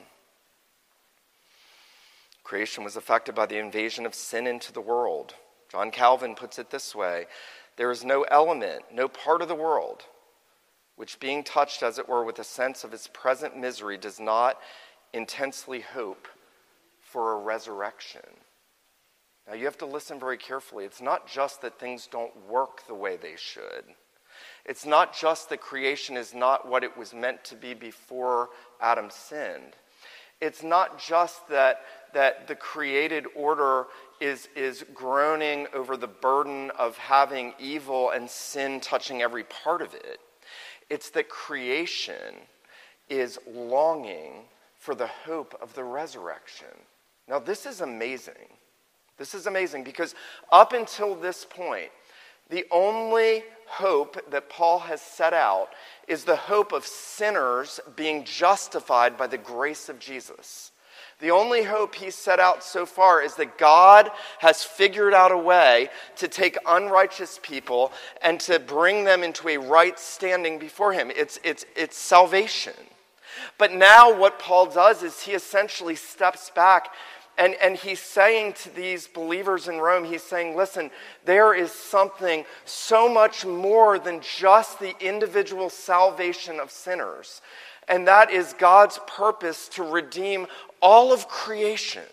creation 2.44 2.84
was 2.84 2.98
affected 2.98 3.36
by 3.36 3.46
the 3.46 3.58
invasion 3.58 4.06
of 4.06 4.13
sin 4.13 4.48
into 4.48 4.74
the 4.74 4.82
world. 4.82 5.34
John 5.72 5.89
Calvin 5.89 6.36
puts 6.36 6.60
it 6.60 6.72
this 6.72 6.94
way 6.94 7.27
there 7.77 7.89
is 7.89 8.04
no 8.04 8.24
element, 8.24 8.84
no 8.92 9.08
part 9.08 9.42
of 9.42 9.48
the 9.48 9.56
world, 9.56 10.04
which 10.98 11.22
being 11.22 11.42
touched, 11.42 11.82
as 11.82 11.98
it 11.98 12.10
were, 12.10 12.25
with 12.25 12.38
a 12.39 12.44
sense 12.44 12.84
of 12.84 12.94
its 12.94 13.10
present 13.13 13.56
misery, 13.56 13.98
does 13.98 14.20
not 14.20 14.60
intensely 15.13 15.80
hope 15.80 16.27
for 17.15 17.31
a 17.31 17.38
resurrection. 17.38 18.19
Now, 19.48 19.53
you 19.53 19.63
have 19.63 19.77
to 19.77 19.86
listen 19.86 20.19
very 20.19 20.38
carefully. 20.38 20.84
It's 20.84 21.01
not 21.01 21.29
just 21.29 21.62
that 21.62 21.79
things 21.79 22.10
don't 22.12 22.34
work 22.50 22.86
the 22.88 22.93
way 22.93 23.15
they 23.15 23.36
should. 23.38 23.86
It's 24.65 24.86
not 24.86 25.15
just 25.15 25.48
that 25.48 25.62
creation 25.62 26.17
is 26.17 26.34
not 26.34 26.67
what 26.67 26.84
it 26.84 26.98
was 26.98 27.13
meant 27.13 27.41
to 27.45 27.55
be 27.55 27.74
before 27.74 28.50
Adam 28.81 29.10
sinned. 29.10 29.77
It's 30.41 30.62
not 30.62 31.00
just 31.00 31.48
that, 31.48 31.84
that 32.13 32.50
the 32.50 32.55
created 32.55 33.27
order 33.34 33.86
is, 34.19 34.50
is 34.53 34.84
groaning 34.93 35.67
over 35.74 35.95
the 35.95 36.07
burden 36.07 36.69
of 36.77 36.98
having 36.98 37.53
evil 37.57 38.10
and 38.10 38.29
sin 38.29 38.81
touching 38.81 39.22
every 39.22 39.45
part 39.45 39.81
of 39.81 39.93
it. 39.93 40.19
It's 40.89 41.12
that 41.12 41.29
creation 41.29 42.36
is 43.07 43.39
longing 43.50 44.34
for 44.77 44.95
the 44.95 45.07
hope 45.07 45.57
of 45.62 45.75
the 45.75 45.86
resurrection. 45.86 46.67
Now, 47.27 47.39
this 47.39 47.65
is 47.65 47.82
amazing. 47.82 48.34
This 49.17 49.34
is 49.34 49.48
amazing 49.48 49.84
because 49.84 50.13
up 50.51 50.74
until 50.74 51.15
this 51.15 51.46
point, 51.46 51.89
the 52.50 52.65
only 52.70 53.44
hope 53.67 54.29
that 54.29 54.50
Paul 54.50 54.79
has 54.79 55.01
set 55.01 55.34
out 55.34 55.70
is 56.08 56.24
the 56.24 56.36
hope 56.36 56.72
of 56.72 56.86
sinners 56.86 57.79
being 57.96 58.24
justified 58.24 59.17
by 59.17 59.27
the 59.27 59.38
grace 59.38 59.89
of 59.89 60.00
Jesus. 60.00 60.72
The 61.20 61.32
only 61.32 61.63
hope 61.63 61.96
he's 61.96 62.15
set 62.15 62.39
out 62.39 62.63
so 62.63 62.86
far 62.86 63.22
is 63.22 63.36
that 63.36 63.58
God 63.58 64.12
has 64.39 64.63
figured 64.63 65.13
out 65.13 65.32
a 65.32 65.38
way 65.38 65.89
to 66.17 66.27
take 66.27 66.58
unrighteous 66.65 67.39
people 67.41 67.94
and 68.22 68.39
to 68.41 68.60
bring 68.60 69.05
them 69.05 69.24
into 69.24 69.48
a 69.48 69.58
right 69.58 69.98
standing 69.98 70.60
before 70.60 70.91
him. 70.91 71.10
It's, 71.15 71.39
it's, 71.44 71.65
it's 71.75 71.98
salvation. 71.98 72.74
But 73.58 73.74
now, 73.74 74.15
what 74.18 74.39
Paul 74.39 74.68
does 74.68 75.04
is 75.04 75.22
he 75.22 75.34
essentially 75.34 75.96
steps 75.96 76.50
back 76.50 76.89
and, 77.38 77.56
and 77.62 77.75
he's 77.75 78.00
saying 78.00 78.54
to 78.54 78.74
these 78.74 79.08
believers 79.08 79.68
in 79.68 79.80
Rome, 79.80 80.06
he's 80.06 80.24
saying, 80.24 80.56
listen, 80.56 80.89
there 81.25 81.54
is 81.54 81.72
something 81.72 82.46
so 82.63 83.10
much 83.10 83.46
more 83.46 84.00
than 84.00 84.22
just 84.22 84.80
the 84.80 84.96
individual 85.06 85.70
salvation 85.70 86.60
of 86.60 86.72
sinners. 86.72 87.42
And 87.89 88.08
that 88.08 88.32
is 88.32 88.54
God's 88.54 89.00
purpose 89.06 89.68
to 89.70 89.84
redeem 89.84 90.48
all 90.82 91.12
of 91.12 91.27
creation. 91.27 92.04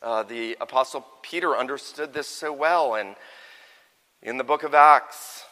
Uh, 0.00 0.22
the 0.22 0.56
Apostle 0.60 1.04
Peter 1.22 1.56
understood 1.56 2.12
this 2.12 2.28
so 2.28 2.52
well. 2.52 2.94
And 2.94 3.16
in 4.22 4.36
the 4.36 4.44
book 4.44 4.62
of 4.62 4.72
Acts, 4.72 5.44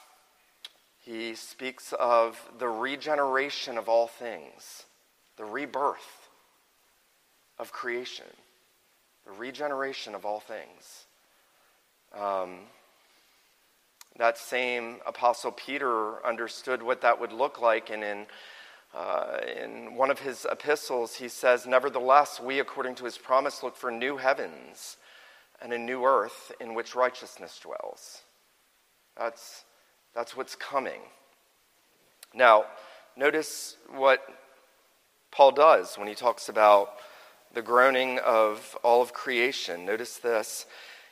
he 1.06 1.34
speaks 1.34 1.94
of 1.98 2.38
the 2.58 2.68
regeneration 2.68 3.78
of 3.78 3.88
all 3.88 4.08
things, 4.08 4.84
the 5.36 5.44
rebirth 5.44 6.28
of 7.58 7.72
creation, 7.72 8.26
the 9.24 9.32
regeneration 9.32 10.14
of 10.14 10.26
all 10.26 10.40
things. 10.40 11.06
Um, 12.14 12.58
that 14.18 14.36
same 14.36 14.96
Apostle 15.06 15.52
Peter 15.52 16.24
understood 16.26 16.82
what 16.82 17.00
that 17.02 17.20
would 17.20 17.32
look 17.32 17.60
like, 17.60 17.88
and 17.90 18.02
in 18.02 18.26
uh, 18.94 19.38
in 19.62 19.94
one 19.94 20.10
of 20.10 20.20
his 20.20 20.46
epistles, 20.50 21.16
he 21.16 21.28
says, 21.28 21.66
Nevertheless, 21.66 22.40
we, 22.40 22.60
according 22.60 22.94
to 22.94 23.04
his 23.04 23.18
promise, 23.18 23.62
look 23.62 23.76
for 23.76 23.90
new 23.90 24.16
heavens 24.16 24.96
and 25.60 25.72
a 25.72 25.78
new 25.78 26.04
earth 26.04 26.50
in 26.60 26.74
which 26.74 26.94
righteousness 26.94 27.60
dwells. 27.62 28.22
That's, 29.18 29.64
that's 30.16 30.34
what's 30.34 30.56
coming. 30.56 31.00
Now, 32.34 32.64
notice 33.16 33.76
what 33.94 34.26
Paul 35.30 35.52
does 35.52 35.96
when 35.96 36.08
he 36.08 36.14
talks 36.14 36.48
about 36.48 36.94
the 37.52 37.60
groaning 37.60 38.18
of 38.20 38.78
all 38.82 39.02
of 39.02 39.12
creation. 39.12 39.84
Notice 39.84 40.16
this. 40.16 40.64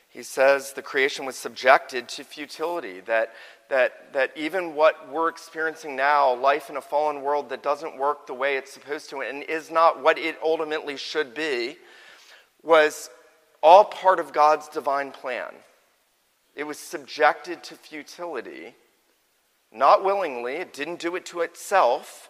He 0.09 0.23
says 0.23 0.73
the 0.73 0.81
creation 0.81 1.23
was 1.23 1.35
subjected 1.35 2.09
to 2.09 2.23
futility, 2.23 3.01
that, 3.01 3.33
that, 3.69 4.11
that 4.13 4.31
even 4.35 4.73
what 4.73 5.11
we're 5.11 5.29
experiencing 5.29 5.95
now, 5.95 6.33
life 6.33 6.71
in 6.71 6.77
a 6.77 6.81
fallen 6.81 7.21
world 7.21 7.49
that 7.49 7.61
doesn't 7.61 7.97
work 7.97 8.25
the 8.25 8.33
way 8.33 8.57
it's 8.57 8.73
supposed 8.73 9.11
to 9.11 9.19
and 9.19 9.43
is 9.43 9.69
not 9.69 10.01
what 10.01 10.17
it 10.17 10.35
ultimately 10.43 10.97
should 10.97 11.35
be, 11.35 11.77
was 12.63 13.11
all 13.61 13.85
part 13.85 14.19
of 14.19 14.33
God's 14.33 14.67
divine 14.67 15.11
plan. 15.11 15.53
It 16.55 16.63
was 16.63 16.79
subjected 16.79 17.63
to 17.65 17.75
futility, 17.75 18.73
not 19.71 20.03
willingly, 20.03 20.55
it 20.55 20.73
didn't 20.73 20.99
do 20.99 21.15
it 21.15 21.25
to 21.27 21.41
itself, 21.41 22.29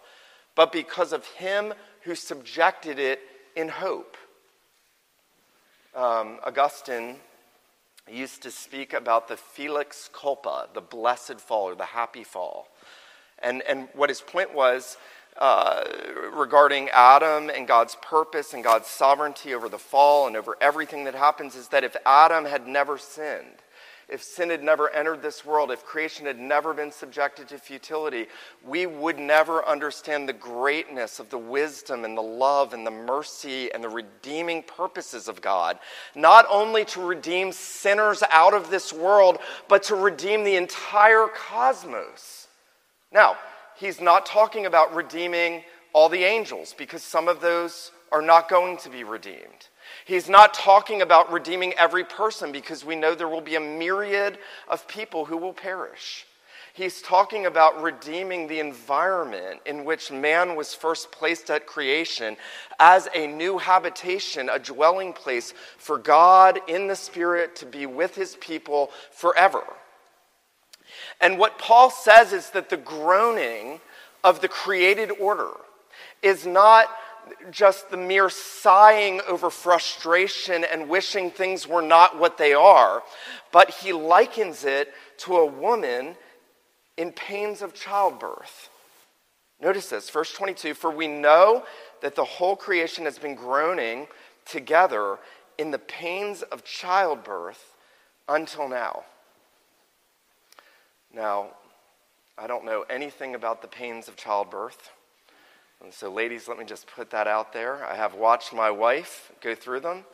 but 0.54 0.72
because 0.72 1.12
of 1.12 1.26
Him 1.26 1.74
who 2.02 2.14
subjected 2.14 2.98
it 2.98 3.20
in 3.54 3.68
hope. 3.68 4.16
Um, 5.94 6.38
Augustine 6.44 7.16
used 8.08 8.42
to 8.42 8.50
speak 8.50 8.92
about 8.92 9.28
the 9.28 9.36
felix 9.36 10.08
culpa, 10.12 10.68
the 10.74 10.80
blessed 10.80 11.40
fall 11.40 11.70
or 11.70 11.74
the 11.74 11.84
happy 11.84 12.22
fall. 12.22 12.68
And, 13.40 13.62
and 13.62 13.88
what 13.94 14.08
his 14.08 14.20
point 14.20 14.54
was 14.54 14.96
uh, 15.38 15.84
regarding 16.32 16.88
Adam 16.90 17.50
and 17.50 17.66
God's 17.66 17.96
purpose 18.00 18.54
and 18.54 18.64
God's 18.64 18.86
sovereignty 18.86 19.54
over 19.54 19.68
the 19.68 19.78
fall 19.78 20.26
and 20.26 20.36
over 20.36 20.56
everything 20.60 21.04
that 21.04 21.14
happens 21.14 21.54
is 21.54 21.68
that 21.68 21.84
if 21.84 21.96
Adam 22.06 22.44
had 22.44 22.66
never 22.66 22.96
sinned, 22.96 23.62
if 24.08 24.22
sin 24.22 24.50
had 24.50 24.62
never 24.62 24.88
entered 24.90 25.20
this 25.20 25.44
world, 25.44 25.72
if 25.72 25.84
creation 25.84 26.26
had 26.26 26.38
never 26.38 26.72
been 26.72 26.92
subjected 26.92 27.48
to 27.48 27.58
futility, 27.58 28.26
we 28.64 28.86
would 28.86 29.18
never 29.18 29.66
understand 29.66 30.28
the 30.28 30.32
greatness 30.32 31.18
of 31.18 31.28
the 31.28 31.38
wisdom 31.38 32.04
and 32.04 32.16
the 32.16 32.22
love 32.22 32.72
and 32.72 32.86
the 32.86 32.90
mercy 32.90 33.72
and 33.72 33.82
the 33.82 33.88
redeeming 33.88 34.62
purposes 34.62 35.26
of 35.26 35.40
God. 35.40 35.80
Not 36.14 36.46
only 36.48 36.84
to 36.86 37.00
redeem 37.00 37.50
sinners 37.50 38.22
out 38.30 38.54
of 38.54 38.70
this 38.70 38.92
world, 38.92 39.38
but 39.66 39.82
to 39.84 39.96
redeem 39.96 40.44
the 40.44 40.54
entire 40.54 41.26
cosmos. 41.26 42.46
Now, 43.10 43.36
he's 43.74 44.00
not 44.00 44.24
talking 44.24 44.66
about 44.66 44.94
redeeming 44.94 45.64
all 45.92 46.08
the 46.08 46.22
angels 46.22 46.74
because 46.78 47.02
some 47.02 47.26
of 47.26 47.40
those 47.40 47.90
are 48.12 48.22
not 48.22 48.48
going 48.48 48.76
to 48.78 48.88
be 48.88 49.02
redeemed. 49.02 49.68
He's 50.06 50.28
not 50.28 50.54
talking 50.54 51.02
about 51.02 51.32
redeeming 51.32 51.72
every 51.72 52.04
person 52.04 52.52
because 52.52 52.84
we 52.84 52.94
know 52.94 53.16
there 53.16 53.28
will 53.28 53.40
be 53.40 53.56
a 53.56 53.60
myriad 53.60 54.38
of 54.68 54.86
people 54.86 55.24
who 55.24 55.36
will 55.36 55.52
perish. 55.52 56.24
He's 56.74 57.02
talking 57.02 57.46
about 57.46 57.82
redeeming 57.82 58.46
the 58.46 58.60
environment 58.60 59.62
in 59.66 59.84
which 59.84 60.12
man 60.12 60.54
was 60.54 60.74
first 60.74 61.10
placed 61.10 61.50
at 61.50 61.66
creation 61.66 62.36
as 62.78 63.08
a 63.16 63.26
new 63.26 63.58
habitation, 63.58 64.48
a 64.48 64.60
dwelling 64.60 65.12
place 65.12 65.52
for 65.76 65.98
God 65.98 66.60
in 66.68 66.86
the 66.86 66.94
Spirit 66.94 67.56
to 67.56 67.66
be 67.66 67.84
with 67.84 68.14
his 68.14 68.36
people 68.36 68.92
forever. 69.10 69.64
And 71.20 71.36
what 71.36 71.58
Paul 71.58 71.90
says 71.90 72.32
is 72.32 72.50
that 72.50 72.70
the 72.70 72.76
groaning 72.76 73.80
of 74.22 74.40
the 74.40 74.48
created 74.48 75.10
order 75.18 75.50
is 76.22 76.46
not 76.46 76.88
just 77.50 77.90
the 77.90 77.96
mere 77.96 78.28
sighing 78.28 79.20
over 79.28 79.50
frustration 79.50 80.64
and 80.64 80.88
wishing 80.88 81.30
things 81.30 81.66
were 81.66 81.82
not 81.82 82.18
what 82.18 82.38
they 82.38 82.54
are, 82.54 83.02
but 83.52 83.70
he 83.70 83.92
likens 83.92 84.64
it 84.64 84.92
to 85.18 85.36
a 85.36 85.46
woman 85.46 86.16
in 86.96 87.12
pains 87.12 87.62
of 87.62 87.74
childbirth. 87.74 88.68
Notice 89.60 89.88
this, 89.88 90.10
verse 90.10 90.32
22 90.32 90.74
For 90.74 90.90
we 90.90 91.08
know 91.08 91.64
that 92.02 92.14
the 92.14 92.24
whole 92.24 92.56
creation 92.56 93.04
has 93.04 93.18
been 93.18 93.34
groaning 93.34 94.06
together 94.44 95.18
in 95.58 95.70
the 95.70 95.78
pains 95.78 96.42
of 96.42 96.64
childbirth 96.64 97.74
until 98.28 98.68
now. 98.68 99.04
Now, 101.12 101.48
I 102.36 102.46
don't 102.46 102.64
know 102.64 102.84
anything 102.90 103.34
about 103.34 103.62
the 103.62 103.68
pains 103.68 104.08
of 104.08 104.16
childbirth. 104.16 104.90
And 105.82 105.92
so, 105.92 106.10
ladies, 106.10 106.48
let 106.48 106.58
me 106.58 106.64
just 106.64 106.86
put 106.86 107.10
that 107.10 107.26
out 107.26 107.52
there. 107.52 107.84
I 107.84 107.94
have 107.94 108.14
watched 108.14 108.52
my 108.52 108.70
wife 108.70 109.30
go 109.40 109.54
through 109.54 109.80
them, 109.80 110.04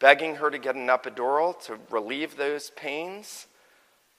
begging 0.00 0.36
her 0.36 0.50
to 0.50 0.58
get 0.58 0.74
an 0.74 0.88
epidural 0.88 1.58
to 1.66 1.78
relieve 1.90 2.36
those 2.36 2.70
pains. 2.70 3.46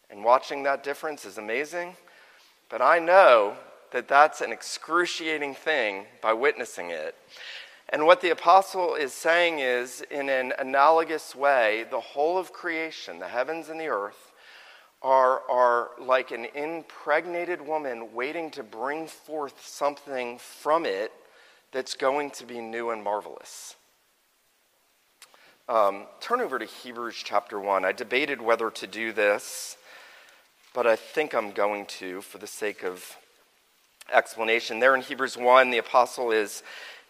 And 0.10 0.24
watching 0.24 0.64
that 0.64 0.84
difference 0.84 1.26
is 1.26 1.38
amazing. 1.38 1.96
But 2.70 2.82
I 2.82 3.00
know 3.00 3.56
that 3.92 4.08
that's 4.08 4.42
an 4.42 4.52
excruciating 4.52 5.56
thing 5.56 6.06
by 6.22 6.34
witnessing 6.34 6.92
it. 6.92 7.16
And 7.90 8.06
what 8.06 8.22
the 8.22 8.30
apostle 8.30 8.94
is 8.96 9.14
saying 9.14 9.60
is, 9.60 10.02
in 10.12 10.30
an 10.30 10.54
analogous 10.60 11.36
way, 11.36 11.86
the 11.90 12.00
whole 12.00 12.38
of 12.38 12.54
creation, 12.54 13.20
the 13.20 13.28
heavens 13.28 13.70
and 13.70 13.80
the 13.80 13.88
earth, 13.88 14.29
are, 15.02 15.42
are 15.50 15.92
like 16.00 16.32
an 16.32 16.46
impregnated 16.56 17.66
woman 17.66 18.14
waiting 18.14 18.52
to 18.52 18.64
bring 18.64 19.08
forth 19.08 19.66
something 19.66 20.38
from 20.40 20.86
it 20.86 21.12
that's 21.72 21.96
going 21.96 22.32
to 22.32 22.46
be 22.46 22.60
new 22.60 22.90
and 22.90 23.04
marvelous. 23.04 23.76
Um, 25.70 26.08
turn 26.20 26.42
over 26.42 26.58
to 26.58 26.66
Hebrews 26.66 27.16
chapter 27.24 27.60
1. 27.60 27.86
I 27.86 27.92
debated 27.92 28.42
whether 28.42 28.72
to 28.72 28.88
do 28.88 29.14
this, 29.14 29.78
but 30.74 30.88
I 30.88 30.96
think 30.96 31.36
I'm 31.36 31.52
going 31.52 31.86
to 31.86 32.22
for 32.22 32.40
the 32.40 32.48
sake 32.48 32.84
of 32.84 33.16
explanation. 34.12 34.80
There 34.80 34.96
in 34.96 35.02
Hebrews 35.02 35.38
1, 35.38 35.70
the 35.70 35.78
apostle 35.78 36.32
is 36.32 36.64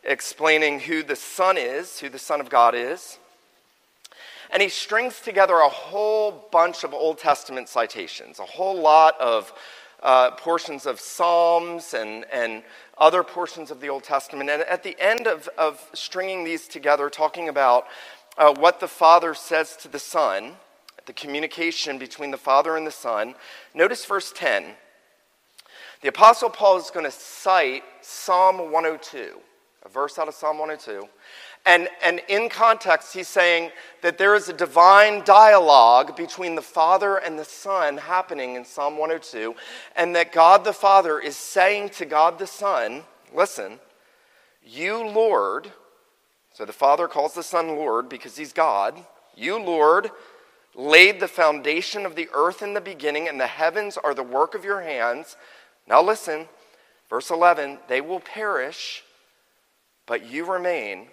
explaining 0.03 0.81
who 0.81 1.03
the 1.03 1.15
Son 1.15 1.57
is, 1.57 1.99
who 1.99 2.09
the 2.09 2.19
Son 2.19 2.41
of 2.41 2.49
God 2.49 2.75
is. 2.75 3.17
And 4.51 4.61
he 4.61 4.69
strings 4.69 5.19
together 5.19 5.55
a 5.55 5.69
whole 5.69 6.47
bunch 6.51 6.83
of 6.83 6.93
Old 6.93 7.19
Testament 7.19 7.69
citations, 7.69 8.39
a 8.39 8.45
whole 8.45 8.79
lot 8.79 9.19
of 9.19 9.53
uh, 10.01 10.31
portions 10.31 10.85
of 10.85 10.99
Psalms 10.99 11.93
and, 11.93 12.25
and 12.31 12.63
other 12.97 13.23
portions 13.23 13.69
of 13.69 13.79
the 13.79 13.89
Old 13.89 14.03
Testament. 14.03 14.49
And 14.49 14.63
at 14.63 14.83
the 14.83 14.95
end 14.99 15.27
of, 15.27 15.47
of 15.57 15.87
stringing 15.93 16.43
these 16.43 16.67
together, 16.67 17.09
talking 17.09 17.49
about 17.49 17.85
uh, 18.37 18.53
what 18.53 18.79
the 18.79 18.87
Father 18.87 19.33
says 19.33 19.75
to 19.77 19.87
the 19.87 19.99
Son, 19.99 20.53
the 21.05 21.13
communication 21.13 21.97
between 21.97 22.31
the 22.31 22.37
Father 22.37 22.75
and 22.75 22.87
the 22.87 22.91
Son, 22.91 23.35
notice 23.73 24.05
verse 24.05 24.31
10. 24.35 24.65
The 26.01 26.07
Apostle 26.07 26.49
Paul 26.49 26.77
is 26.77 26.91
going 26.91 27.05
to 27.05 27.11
cite 27.11 27.83
Psalm 28.01 28.71
102, 28.71 29.37
a 29.83 29.89
verse 29.89 30.17
out 30.17 30.27
of 30.27 30.33
Psalm 30.33 30.57
102. 30.57 31.07
And, 31.69 31.87
and 32.01 32.19
in 32.27 32.49
context, 32.49 33.13
he's 33.13 33.27
saying 33.27 33.69
that 34.01 34.17
there 34.17 34.33
is 34.33 34.49
a 34.49 34.53
divine 34.53 35.23
dialogue 35.23 36.17
between 36.17 36.55
the 36.55 36.63
Father 36.63 37.17
and 37.17 37.37
the 37.37 37.45
Son 37.45 37.95
happening 37.95 38.55
in 38.55 38.65
Psalm 38.65 38.97
102, 38.97 39.53
and 39.95 40.15
that 40.15 40.31
God 40.31 40.63
the 40.63 40.73
Father 40.73 41.19
is 41.19 41.35
saying 41.35 41.89
to 41.89 42.07
God 42.07 42.39
the 42.39 42.47
Son, 42.47 43.03
Listen, 43.35 43.77
you, 44.63 45.07
Lord, 45.07 45.71
so 46.55 46.65
the 46.65 46.73
Father 46.73 47.07
calls 47.07 47.35
the 47.35 47.43
Son 47.43 47.67
Lord 47.67 48.09
because 48.09 48.35
he's 48.35 48.51
God, 48.51 48.95
you, 49.35 49.59
Lord, 49.59 50.09
laid 50.73 51.19
the 51.19 51.27
foundation 51.27 52.03
of 52.03 52.15
the 52.15 52.29
earth 52.33 52.63
in 52.63 52.73
the 52.73 52.81
beginning, 52.81 53.27
and 53.27 53.39
the 53.39 53.45
heavens 53.45 53.95
are 53.95 54.15
the 54.15 54.23
work 54.23 54.55
of 54.55 54.65
your 54.65 54.81
hands. 54.81 55.37
Now 55.87 56.01
listen, 56.01 56.47
verse 57.11 57.29
11, 57.29 57.77
they 57.87 58.01
will 58.01 58.21
perish, 58.21 59.03
but 60.07 60.25
you 60.25 60.51
remain 60.51 61.09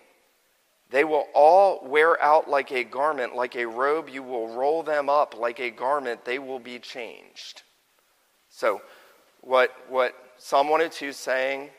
they 0.91 1.05
will 1.05 1.27
all 1.35 1.81
wear 1.85 2.21
out 2.23 2.49
like 2.49 2.71
a 2.71 2.85
garment, 2.85 3.35
like 3.35 3.57
a 3.57 3.67
robe. 3.67 4.09
You 4.09 4.23
will 4.23 4.49
roll 4.49 4.83
them 4.83 5.09
up 5.09 5.37
like 5.37 5.59
a 5.59 5.71
garment. 5.71 6.25
They 6.25 6.39
will 6.39 6.61
be 6.61 6.79
changed. 6.79 7.63
So, 8.49 8.81
what, 9.41 9.73
what 9.89 10.15
Psalm 10.39 10.69
102 10.69 11.09
is 11.09 11.17
saying, 11.17 11.71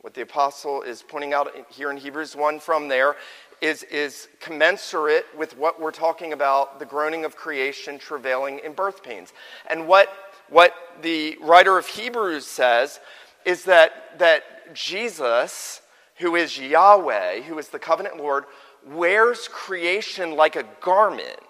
what 0.00 0.14
the 0.14 0.20
apostle 0.22 0.82
is 0.82 1.02
pointing 1.02 1.32
out 1.32 1.50
here 1.70 1.90
in 1.90 1.96
Hebrews 1.96 2.36
1 2.36 2.60
from 2.60 2.88
there, 2.88 3.16
is, 3.60 3.82
is 3.84 4.28
commensurate 4.40 5.26
with 5.36 5.56
what 5.56 5.80
we're 5.80 5.90
talking 5.90 6.32
about 6.32 6.78
the 6.78 6.84
groaning 6.84 7.24
of 7.24 7.36
creation, 7.36 7.98
travailing 7.98 8.60
in 8.64 8.72
birth 8.72 9.02
pains. 9.02 9.32
And 9.68 9.88
what, 9.88 10.12
what 10.50 10.74
the 11.00 11.38
writer 11.40 11.78
of 11.78 11.86
Hebrews 11.86 12.46
says 12.46 13.00
is 13.44 13.64
that, 13.64 14.18
that 14.18 14.74
Jesus 14.74 15.80
who 16.16 16.36
is 16.36 16.58
Yahweh, 16.58 17.42
who 17.42 17.58
is 17.58 17.68
the 17.68 17.78
covenant 17.78 18.16
Lord, 18.16 18.44
wears 18.86 19.48
creation 19.48 20.36
like 20.36 20.56
a 20.56 20.64
garment. 20.80 21.40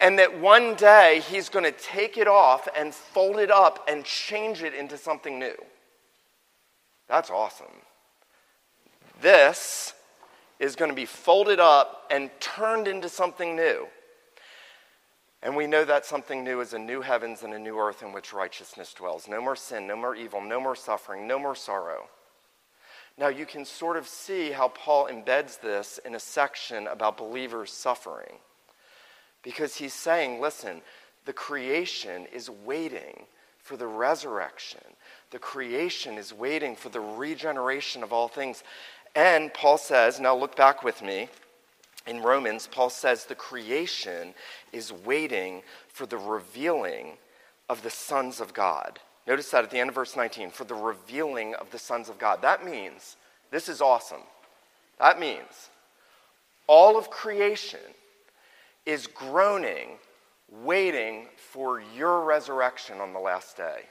And 0.00 0.18
that 0.18 0.38
one 0.38 0.74
day 0.74 1.22
he's 1.28 1.48
going 1.48 1.64
to 1.64 1.72
take 1.72 2.18
it 2.18 2.28
off 2.28 2.68
and 2.76 2.94
fold 2.94 3.38
it 3.38 3.50
up 3.50 3.84
and 3.88 4.04
change 4.04 4.62
it 4.62 4.74
into 4.74 4.98
something 4.98 5.38
new. 5.38 5.54
That's 7.08 7.30
awesome. 7.30 7.66
This 9.20 9.94
is 10.58 10.76
going 10.76 10.90
to 10.90 10.94
be 10.94 11.06
folded 11.06 11.60
up 11.60 12.06
and 12.10 12.30
turned 12.40 12.88
into 12.88 13.08
something 13.08 13.56
new. 13.56 13.86
And 15.42 15.54
we 15.54 15.66
know 15.66 15.84
that 15.84 16.06
something 16.06 16.42
new 16.42 16.60
is 16.60 16.72
a 16.72 16.78
new 16.78 17.02
heavens 17.02 17.42
and 17.42 17.52
a 17.52 17.58
new 17.58 17.78
earth 17.78 18.02
in 18.02 18.12
which 18.12 18.32
righteousness 18.32 18.94
dwells. 18.94 19.28
No 19.28 19.42
more 19.42 19.56
sin, 19.56 19.86
no 19.86 19.94
more 19.94 20.16
evil, 20.16 20.40
no 20.40 20.58
more 20.58 20.74
suffering, 20.74 21.28
no 21.28 21.38
more 21.38 21.54
sorrow. 21.54 22.08
Now, 23.16 23.28
you 23.28 23.46
can 23.46 23.64
sort 23.64 23.96
of 23.96 24.08
see 24.08 24.50
how 24.50 24.68
Paul 24.68 25.08
embeds 25.08 25.60
this 25.60 25.98
in 26.04 26.14
a 26.14 26.20
section 26.20 26.88
about 26.88 27.16
believers 27.16 27.72
suffering. 27.72 28.38
Because 29.42 29.76
he's 29.76 29.94
saying, 29.94 30.40
listen, 30.40 30.82
the 31.24 31.32
creation 31.32 32.26
is 32.32 32.50
waiting 32.50 33.26
for 33.58 33.76
the 33.76 33.86
resurrection. 33.86 34.80
The 35.30 35.38
creation 35.38 36.18
is 36.18 36.32
waiting 36.32 36.74
for 36.74 36.88
the 36.88 37.00
regeneration 37.00 38.02
of 38.02 38.12
all 38.12 38.28
things. 38.28 38.64
And 39.14 39.54
Paul 39.54 39.78
says, 39.78 40.18
now 40.18 40.34
look 40.36 40.56
back 40.56 40.82
with 40.82 41.00
me, 41.02 41.28
in 42.06 42.20
Romans, 42.20 42.68
Paul 42.70 42.90
says 42.90 43.24
the 43.24 43.34
creation 43.34 44.34
is 44.72 44.92
waiting 44.92 45.62
for 45.88 46.04
the 46.04 46.18
revealing 46.18 47.16
of 47.68 47.82
the 47.82 47.90
sons 47.90 48.40
of 48.40 48.52
God. 48.52 49.00
Notice 49.26 49.50
that 49.50 49.64
at 49.64 49.70
the 49.70 49.78
end 49.78 49.88
of 49.88 49.94
verse 49.94 50.16
19, 50.16 50.50
for 50.50 50.64
the 50.64 50.74
revealing 50.74 51.54
of 51.54 51.70
the 51.70 51.78
sons 51.78 52.08
of 52.08 52.18
God. 52.18 52.42
That 52.42 52.64
means, 52.64 53.16
this 53.50 53.68
is 53.68 53.80
awesome. 53.80 54.22
That 54.98 55.18
means 55.18 55.70
all 56.66 56.98
of 56.98 57.10
creation 57.10 57.80
is 58.86 59.06
groaning, 59.06 59.98
waiting 60.50 61.28
for 61.36 61.80
your 61.96 62.24
resurrection 62.24 63.00
on 63.00 63.12
the 63.12 63.18
last 63.18 63.56
day. 63.56 63.82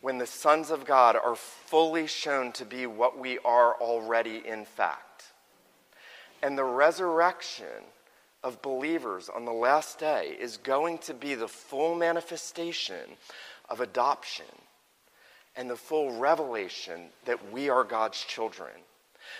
When 0.00 0.18
the 0.18 0.26
sons 0.26 0.70
of 0.70 0.84
God 0.84 1.16
are 1.16 1.36
fully 1.36 2.06
shown 2.06 2.52
to 2.52 2.64
be 2.64 2.86
what 2.86 3.18
we 3.18 3.38
are 3.40 3.74
already 3.74 4.42
in 4.46 4.64
fact. 4.64 5.24
And 6.42 6.56
the 6.56 6.64
resurrection 6.64 7.66
of 8.44 8.62
believers 8.62 9.28
on 9.28 9.44
the 9.44 9.52
last 9.52 9.98
day 9.98 10.36
is 10.38 10.56
going 10.56 10.98
to 10.98 11.14
be 11.14 11.34
the 11.34 11.48
full 11.48 11.96
manifestation 11.96 13.16
of 13.68 13.80
adoption 13.80 14.46
and 15.56 15.68
the 15.68 15.76
full 15.76 16.18
revelation 16.18 17.08
that 17.24 17.52
we 17.52 17.68
are 17.68 17.84
God's 17.84 18.22
children. 18.22 18.70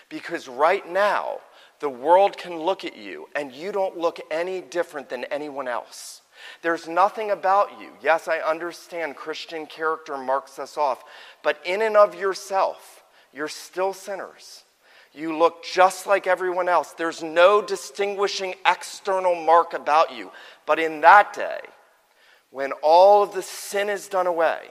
Because 0.08 0.48
right 0.48 0.86
now, 0.88 1.38
the 1.80 1.88
world 1.88 2.36
can 2.36 2.58
look 2.58 2.84
at 2.84 2.96
you 2.96 3.28
and 3.36 3.52
you 3.52 3.72
don't 3.72 3.96
look 3.96 4.18
any 4.30 4.60
different 4.60 5.08
than 5.08 5.24
anyone 5.24 5.68
else. 5.68 6.22
There's 6.62 6.88
nothing 6.88 7.30
about 7.30 7.80
you. 7.80 7.90
Yes, 8.02 8.28
I 8.28 8.38
understand 8.38 9.16
Christian 9.16 9.66
character 9.66 10.16
marks 10.16 10.58
us 10.58 10.76
off, 10.76 11.04
but 11.42 11.60
in 11.64 11.82
and 11.82 11.96
of 11.96 12.14
yourself, 12.14 13.02
you're 13.32 13.48
still 13.48 13.92
sinners. 13.92 14.64
You 15.12 15.36
look 15.36 15.64
just 15.64 16.06
like 16.06 16.26
everyone 16.26 16.68
else. 16.68 16.92
There's 16.92 17.22
no 17.22 17.62
distinguishing 17.62 18.54
external 18.66 19.34
mark 19.34 19.72
about 19.72 20.14
you. 20.14 20.30
But 20.66 20.78
in 20.78 21.00
that 21.00 21.32
day, 21.32 21.60
when 22.50 22.72
all 22.82 23.22
of 23.22 23.34
the 23.34 23.42
sin 23.42 23.88
is 23.88 24.08
done 24.08 24.26
away 24.26 24.68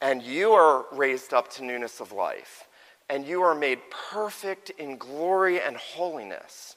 and 0.00 0.22
you 0.22 0.52
are 0.52 0.86
raised 0.92 1.32
up 1.32 1.50
to 1.52 1.64
newness 1.64 2.00
of 2.00 2.12
life 2.12 2.66
and 3.08 3.26
you 3.26 3.42
are 3.42 3.54
made 3.54 3.78
perfect 3.90 4.70
in 4.70 4.96
glory 4.96 5.60
and 5.60 5.76
holiness, 5.76 6.76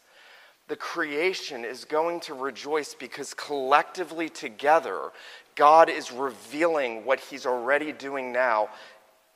the 0.67 0.75
creation 0.75 1.63
is 1.63 1.85
going 1.85 2.19
to 2.21 2.33
rejoice 2.33 2.93
because 2.93 3.33
collectively 3.33 4.29
together, 4.29 5.11
God 5.55 5.89
is 5.89 6.11
revealing 6.11 7.05
what 7.05 7.19
He's 7.19 7.45
already 7.45 7.91
doing 7.91 8.33
now 8.33 8.69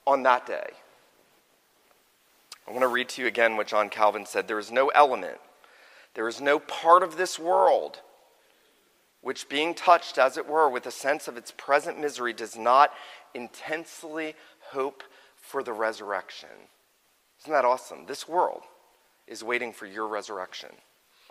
on 0.06 0.24
that 0.24 0.46
day. 0.46 0.70
I 2.68 2.72
want 2.72 2.84
to 2.84 2.88
read 2.88 3.10
to 3.10 3.22
you 3.22 3.28
again 3.28 3.58
what 3.58 3.68
John 3.68 3.90
Calvin 3.90 4.26
said. 4.26 4.48
There 4.48 4.60
is 4.60 4.72
no 4.72 4.90
element, 4.90 5.40
there 6.14 6.28
is 6.28 6.42
no 6.42 6.60
part 6.60 7.02
of 7.02 7.18
this 7.18 7.40
world 7.40 8.02
which, 9.22 9.50
being 9.50 9.74
touched, 9.74 10.18
as 10.18 10.38
it 10.38 10.48
were, 10.48 10.70
with 10.70 10.86
a 10.86 10.92
sense 10.92 11.28
of 11.28 11.38
its 11.38 11.52
present 11.52 12.00
misery, 12.00 12.34
does 12.34 12.58
not 12.58 12.92
intensely 13.34 14.36
hope 14.72 15.04
for 15.36 15.64
the 15.64 15.74
resurrection. 15.74 16.50
Isn't 17.42 17.54
that 17.54 17.66
awesome? 17.66 18.06
This 18.08 18.28
world 18.28 18.64
is 19.28 19.44
waiting 19.44 19.74
for 19.74 19.86
your 19.86 20.08
resurrection 20.08 20.70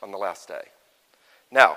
on 0.03 0.11
the 0.11 0.18
last 0.18 0.48
day. 0.48 0.62
Now, 1.50 1.76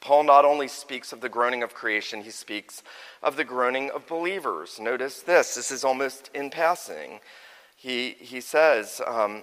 Paul 0.00 0.22
not 0.22 0.44
only 0.44 0.68
speaks 0.68 1.12
of 1.12 1.20
the 1.20 1.28
groaning 1.28 1.62
of 1.62 1.74
creation, 1.74 2.22
he 2.22 2.30
speaks 2.30 2.82
of 3.22 3.36
the 3.36 3.44
groaning 3.44 3.90
of 3.90 4.06
believers. 4.06 4.78
Notice 4.78 5.22
this, 5.22 5.54
this 5.54 5.70
is 5.70 5.84
almost 5.84 6.30
in 6.34 6.50
passing. 6.50 7.20
He, 7.76 8.10
he 8.18 8.40
says, 8.40 9.00
um, 9.06 9.42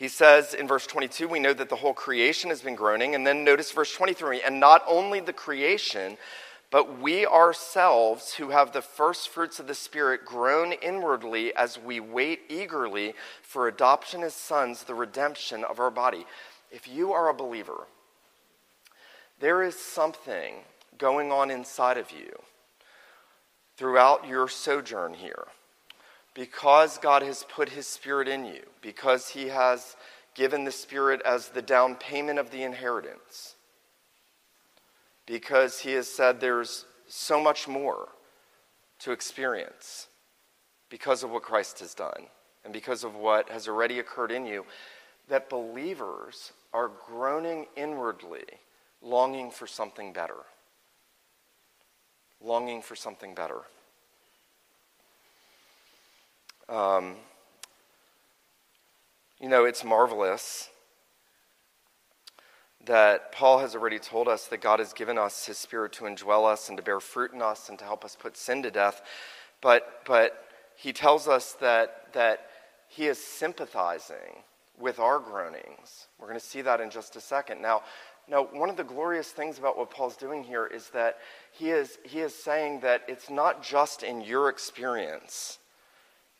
he 0.00 0.08
says 0.08 0.54
in 0.54 0.66
verse 0.66 0.86
22, 0.86 1.28
we 1.28 1.40
know 1.40 1.52
that 1.52 1.68
the 1.68 1.76
whole 1.76 1.92
creation 1.92 2.48
has 2.48 2.62
been 2.62 2.74
groaning. 2.74 3.14
And 3.14 3.26
then 3.26 3.44
notice 3.44 3.70
verse 3.70 3.94
23, 3.94 4.40
and 4.40 4.58
not 4.58 4.82
only 4.88 5.20
the 5.20 5.34
creation, 5.34 6.16
but 6.70 6.98
we 6.98 7.26
ourselves 7.26 8.32
who 8.32 8.48
have 8.48 8.72
the 8.72 8.80
first 8.80 9.28
fruits 9.28 9.60
of 9.60 9.66
the 9.66 9.74
Spirit 9.74 10.24
groan 10.24 10.72
inwardly 10.72 11.54
as 11.54 11.78
we 11.78 12.00
wait 12.00 12.40
eagerly 12.48 13.12
for 13.42 13.68
adoption 13.68 14.22
as 14.22 14.32
sons, 14.32 14.84
the 14.84 14.94
redemption 14.94 15.64
of 15.64 15.78
our 15.78 15.90
body. 15.90 16.24
If 16.70 16.88
you 16.88 17.12
are 17.12 17.28
a 17.28 17.34
believer, 17.34 17.86
there 19.38 19.62
is 19.62 19.78
something 19.78 20.54
going 20.96 21.30
on 21.30 21.50
inside 21.50 21.98
of 21.98 22.10
you 22.10 22.40
throughout 23.76 24.26
your 24.26 24.48
sojourn 24.48 25.12
here. 25.12 25.48
Because 26.40 26.96
God 26.96 27.22
has 27.22 27.44
put 27.44 27.68
His 27.68 27.86
Spirit 27.86 28.26
in 28.26 28.46
you, 28.46 28.62
because 28.80 29.28
He 29.28 29.48
has 29.48 29.94
given 30.34 30.64
the 30.64 30.72
Spirit 30.72 31.20
as 31.24 31.48
the 31.48 31.60
down 31.60 31.96
payment 31.96 32.38
of 32.38 32.50
the 32.50 32.62
inheritance 32.62 33.56
because 35.30 35.78
he 35.78 35.92
has 35.92 36.08
said 36.08 36.40
there's 36.40 36.86
so 37.06 37.40
much 37.40 37.68
more 37.68 38.08
to 38.98 39.12
experience 39.12 40.08
because 40.88 41.22
of 41.22 41.30
what 41.30 41.44
Christ 41.44 41.78
has 41.78 41.94
done 41.94 42.26
and 42.64 42.72
because 42.72 43.04
of 43.04 43.14
what 43.14 43.48
has 43.48 43.68
already 43.68 44.00
occurred 44.00 44.32
in 44.32 44.44
you, 44.44 44.66
that 45.28 45.48
believers 45.48 46.52
are 46.72 46.90
groaning 47.06 47.66
inwardly, 47.76 48.42
longing 49.00 49.52
for 49.52 49.68
something 49.68 50.12
better. 50.12 50.42
Longing 52.40 52.82
for 52.82 52.96
something 52.96 53.32
better. 53.32 53.60
Um, 56.70 57.16
you 59.40 59.48
know, 59.48 59.64
it's 59.64 59.82
marvelous 59.82 60.70
that 62.86 63.32
Paul 63.32 63.58
has 63.58 63.74
already 63.74 63.98
told 63.98 64.28
us 64.28 64.46
that 64.46 64.60
God 64.60 64.78
has 64.78 64.92
given 64.92 65.18
us 65.18 65.46
his 65.46 65.58
spirit 65.58 65.92
to 65.94 66.04
indwell 66.04 66.46
us 66.46 66.68
and 66.68 66.78
to 66.78 66.84
bear 66.84 67.00
fruit 67.00 67.32
in 67.32 67.42
us 67.42 67.68
and 67.68 67.78
to 67.80 67.84
help 67.84 68.04
us 68.04 68.16
put 68.16 68.36
sin 68.36 68.62
to 68.62 68.70
death. 68.70 69.02
But, 69.60 70.02
but 70.06 70.44
he 70.76 70.92
tells 70.92 71.26
us 71.26 71.54
that, 71.54 72.12
that 72.12 72.46
he 72.86 73.08
is 73.08 73.18
sympathizing 73.18 74.44
with 74.78 75.00
our 75.00 75.18
groanings. 75.18 76.06
We're 76.20 76.28
going 76.28 76.38
to 76.38 76.46
see 76.46 76.62
that 76.62 76.80
in 76.80 76.88
just 76.88 77.16
a 77.16 77.20
second. 77.20 77.60
Now, 77.60 77.82
now, 78.28 78.44
one 78.44 78.70
of 78.70 78.76
the 78.76 78.84
glorious 78.84 79.28
things 79.32 79.58
about 79.58 79.76
what 79.76 79.90
Paul's 79.90 80.16
doing 80.16 80.44
here 80.44 80.66
is 80.66 80.90
that 80.90 81.18
he 81.50 81.70
is, 81.70 81.98
he 82.04 82.20
is 82.20 82.32
saying 82.32 82.78
that 82.80 83.02
it's 83.08 83.28
not 83.28 83.60
just 83.60 84.04
in 84.04 84.20
your 84.20 84.48
experience 84.48 85.58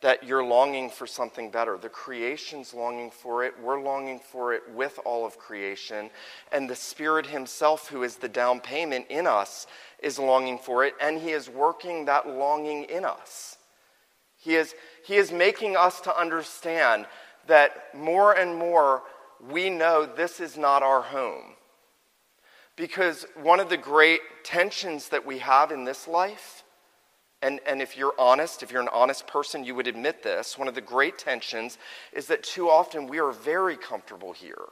that 0.01 0.25
you're 0.25 0.45
longing 0.45 0.89
for 0.89 1.07
something 1.07 1.51
better. 1.51 1.77
The 1.77 1.89
creation's 1.89 2.73
longing 2.73 3.11
for 3.11 3.45
it. 3.45 3.55
We're 3.63 3.81
longing 3.81 4.19
for 4.19 4.55
it 4.55 4.63
with 4.73 4.99
all 5.05 5.27
of 5.27 5.39
creation. 5.39 6.11
And 6.53 6.69
the 6.69 6.77
Spirit 6.77 7.27
Himself, 7.27 7.89
who 7.89 8.03
is 8.03 8.17
the 8.17 8.29
down 8.29 8.61
payment 8.61 9.07
in 9.11 9.27
us, 9.27 9.67
is 10.03 10.19
longing 10.19 10.59
for 10.59 10.85
it. 10.85 10.95
And 11.01 11.21
He 11.21 11.31
is 11.31 11.51
working 11.51 12.07
that 12.07 12.27
longing 12.27 12.85
in 12.85 13.05
us. 13.05 13.59
He 14.41 14.57
is, 14.57 14.75
he 15.05 15.17
is 15.17 15.31
making 15.31 15.77
us 15.77 16.01
to 16.01 16.19
understand 16.19 17.05
that 17.47 17.95
more 17.95 18.33
and 18.33 18.57
more 18.57 19.03
we 19.51 19.69
know 19.69 20.07
this 20.07 20.41
is 20.41 20.57
not 20.57 20.83
our 20.83 21.03
home. 21.03 21.55
Because 22.75 23.27
one 23.35 23.61
of 23.61 23.69
the 23.69 23.77
great 23.77 24.21
tensions 24.45 25.11
that 25.11 25.27
we 25.27 25.39
have 25.39 25.71
in 25.71 25.85
this 25.85 26.09
life 26.09 26.60
and, 27.42 27.61
and 27.66 27.81
if 27.81 27.96
you're 27.96 28.14
honest, 28.18 28.62
if 28.62 28.70
you're 28.70 28.83
an 28.83 28.88
honest 28.92 29.26
person, 29.26 29.64
you 29.64 29.74
would 29.74 29.87
admit 29.87 30.22
this. 30.22 30.59
One 30.59 30.68
of 30.68 30.74
the 30.74 30.81
great 30.81 31.18
tensions 31.18 31.79
is 32.12 32.26
that 32.26 32.42
too 32.42 32.68
often 32.68 33.07
we 33.07 33.18
are 33.18 33.33
very 33.33 33.76
comfortable 33.76 34.33
here. 34.33 34.66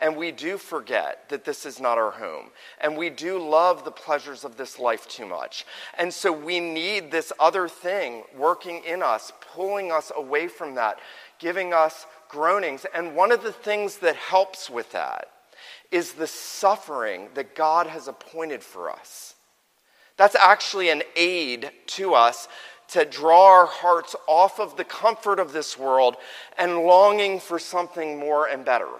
And 0.00 0.16
we 0.16 0.32
do 0.32 0.56
forget 0.56 1.28
that 1.28 1.44
this 1.44 1.66
is 1.66 1.78
not 1.78 1.98
our 1.98 2.10
home. 2.10 2.50
And 2.80 2.96
we 2.96 3.10
do 3.10 3.38
love 3.38 3.84
the 3.84 3.90
pleasures 3.90 4.44
of 4.44 4.56
this 4.56 4.78
life 4.78 5.06
too 5.06 5.26
much. 5.26 5.66
And 5.98 6.12
so 6.12 6.32
we 6.32 6.58
need 6.58 7.10
this 7.10 7.32
other 7.38 7.68
thing 7.68 8.24
working 8.36 8.82
in 8.84 9.02
us, 9.02 9.30
pulling 9.54 9.92
us 9.92 10.10
away 10.16 10.48
from 10.48 10.74
that, 10.76 10.98
giving 11.38 11.74
us 11.74 12.06
groanings. 12.28 12.86
And 12.94 13.14
one 13.14 13.30
of 13.30 13.42
the 13.42 13.52
things 13.52 13.98
that 13.98 14.16
helps 14.16 14.70
with 14.70 14.90
that 14.92 15.28
is 15.90 16.12
the 16.12 16.26
suffering 16.26 17.28
that 17.34 17.54
God 17.54 17.86
has 17.86 18.08
appointed 18.08 18.62
for 18.62 18.90
us. 18.90 19.34
That's 20.20 20.34
actually 20.34 20.90
an 20.90 21.02
aid 21.16 21.70
to 21.96 22.12
us 22.12 22.46
to 22.88 23.06
draw 23.06 23.46
our 23.46 23.64
hearts 23.64 24.14
off 24.28 24.60
of 24.60 24.76
the 24.76 24.84
comfort 24.84 25.40
of 25.40 25.54
this 25.54 25.78
world 25.78 26.16
and 26.58 26.80
longing 26.80 27.40
for 27.40 27.58
something 27.58 28.18
more 28.18 28.46
and 28.46 28.62
better. 28.62 28.90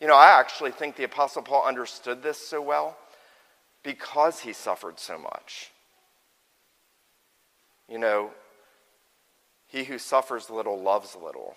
You 0.00 0.06
know, 0.06 0.16
I 0.16 0.40
actually 0.40 0.70
think 0.70 0.96
the 0.96 1.04
Apostle 1.04 1.42
Paul 1.42 1.66
understood 1.66 2.22
this 2.22 2.38
so 2.38 2.62
well 2.62 2.96
because 3.82 4.40
he 4.40 4.54
suffered 4.54 4.98
so 4.98 5.18
much. 5.18 5.70
You 7.86 7.98
know, 7.98 8.30
he 9.66 9.84
who 9.84 9.98
suffers 9.98 10.48
little 10.48 10.80
loves 10.80 11.14
little. 11.14 11.56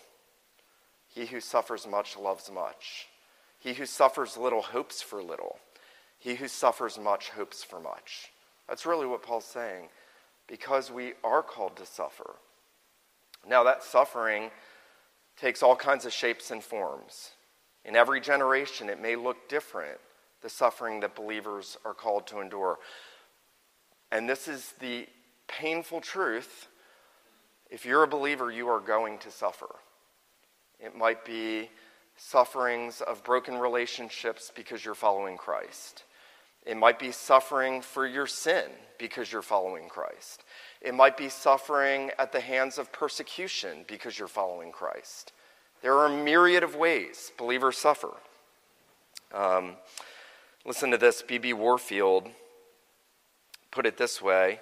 He 1.07 1.27
who 1.27 1.39
suffers 1.39 1.87
much 1.87 2.17
loves 2.17 2.51
much. 2.51 3.07
He 3.57 3.73
who 3.73 3.85
suffers 3.85 4.35
little 4.35 4.63
hopes 4.63 5.01
for 5.01 5.23
little. 5.23 5.59
He 6.23 6.35
who 6.35 6.47
suffers 6.47 6.97
much 6.97 7.31
hopes 7.31 7.65
for 7.65 7.81
much. 7.81 8.31
That's 8.69 8.85
really 8.85 9.05
what 9.05 9.23
Paul's 9.23 9.43
saying, 9.43 9.89
because 10.47 10.89
we 10.89 11.15
are 11.21 11.43
called 11.43 11.75
to 11.75 11.85
suffer. 11.85 12.35
Now, 13.45 13.65
that 13.65 13.83
suffering 13.83 14.49
takes 15.35 15.61
all 15.61 15.75
kinds 15.75 16.05
of 16.05 16.13
shapes 16.13 16.49
and 16.49 16.63
forms. 16.63 17.31
In 17.83 17.97
every 17.97 18.21
generation, 18.21 18.87
it 18.87 19.01
may 19.01 19.17
look 19.17 19.49
different, 19.49 19.97
the 20.41 20.47
suffering 20.47 21.01
that 21.01 21.13
believers 21.13 21.77
are 21.83 21.93
called 21.93 22.25
to 22.27 22.39
endure. 22.39 22.79
And 24.09 24.29
this 24.29 24.47
is 24.47 24.75
the 24.79 25.07
painful 25.49 25.99
truth. 25.99 26.69
If 27.69 27.85
you're 27.85 28.03
a 28.03 28.07
believer, 28.07 28.49
you 28.49 28.69
are 28.69 28.79
going 28.79 29.17
to 29.19 29.29
suffer. 29.29 29.75
It 30.79 30.95
might 30.95 31.25
be 31.25 31.69
sufferings 32.15 33.01
of 33.01 33.25
broken 33.25 33.57
relationships 33.57 34.53
because 34.55 34.85
you're 34.85 34.95
following 34.95 35.35
Christ. 35.35 36.05
It 36.65 36.77
might 36.77 36.99
be 36.99 37.11
suffering 37.11 37.81
for 37.81 38.07
your 38.07 38.27
sin 38.27 38.65
because 38.97 39.31
you're 39.31 39.41
following 39.41 39.89
Christ. 39.89 40.43
It 40.81 40.93
might 40.93 41.17
be 41.17 41.29
suffering 41.29 42.11
at 42.17 42.31
the 42.31 42.39
hands 42.39 42.77
of 42.77 42.91
persecution 42.91 43.85
because 43.87 44.17
you're 44.17 44.27
following 44.27 44.71
Christ. 44.71 45.33
There 45.81 45.97
are 45.97 46.05
a 46.05 46.23
myriad 46.23 46.63
of 46.63 46.75
ways 46.75 47.31
believers 47.37 47.77
suffer. 47.77 48.11
Um, 49.33 49.75
listen 50.65 50.91
to 50.91 50.97
this 50.97 51.21
B.B. 51.21 51.53
Warfield 51.53 52.29
put 53.73 53.85
it 53.85 53.97
this 53.97 54.21
way 54.21 54.59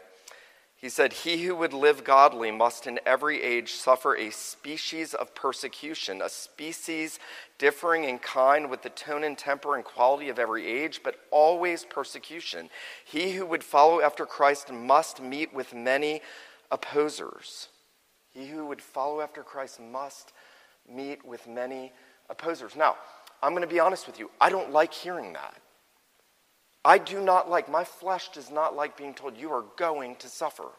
he 0.82 0.90
said, 0.90 1.14
He 1.14 1.44
who 1.44 1.56
would 1.58 1.74
live 1.74 2.04
godly 2.04 2.50
must 2.50 2.88
in 2.88 3.00
every 3.06 3.44
age 3.44 3.74
suffer 3.74 4.16
a 4.16 4.32
species 4.32 5.14
of 5.14 5.36
persecution, 5.36 6.24
a 6.24 6.30
species 6.30 7.20
differing 7.60 8.04
in 8.04 8.18
kind 8.18 8.68
with 8.68 8.82
the 8.82 8.90
tone 8.90 9.24
and 9.24 9.38
temper 9.38 9.76
and 9.76 9.86
quality 9.86 10.30
of 10.30 10.40
every 10.40 10.66
age, 10.66 11.02
but 11.04 11.20
always 11.30 11.86
persecution. 11.86 12.68
He 13.06 13.34
who 13.34 13.46
would 13.46 13.64
follow 13.64 14.02
after 14.02 14.26
Christ 14.26 14.74
must 14.74 15.22
meet 15.22 15.54
with 15.54 15.76
many 15.76 16.24
opposers. 16.72 17.68
He 18.32 18.48
who 18.48 18.66
would 18.66 18.82
follow 18.82 19.22
after 19.22 19.44
Christ 19.44 19.80
must 19.80 20.34
meet 20.92 21.24
with 21.24 21.48
many 21.48 21.94
opposers. 22.28 22.76
Now, 22.76 22.96
I'm 23.44 23.52
going 23.52 23.62
to 23.62 23.68
be 23.68 23.80
honest 23.80 24.08
with 24.08 24.18
you. 24.18 24.32
I 24.42 24.50
don't 24.50 24.72
like 24.72 24.96
hearing 24.96 25.34
that. 25.34 25.62
I 26.84 26.98
do 26.98 27.22
not 27.22 27.50
like, 27.50 27.70
my 27.70 27.84
flesh 27.84 28.30
does 28.30 28.50
not 28.50 28.76
like 28.76 28.98
being 28.98 29.14
told 29.14 29.38
you 29.38 29.52
are 29.52 29.66
going 29.78 30.16
to 30.18 30.28
suffer. 30.28 30.70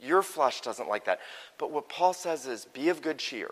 Your 0.00 0.22
flesh 0.22 0.60
doesn't 0.60 0.88
like 0.88 1.06
that. 1.06 1.20
But 1.58 1.70
what 1.70 1.88
Paul 1.88 2.12
says 2.12 2.46
is 2.46 2.66
be 2.66 2.88
of 2.88 3.02
good 3.02 3.18
cheer, 3.18 3.50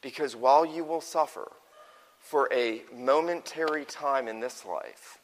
because 0.00 0.36
while 0.36 0.64
you 0.64 0.84
will 0.84 1.00
suffer 1.00 1.50
for 2.18 2.48
a 2.52 2.82
momentary 2.94 3.84
time 3.84 4.28
in 4.28 4.40
this 4.40 4.64
life, 4.64 5.19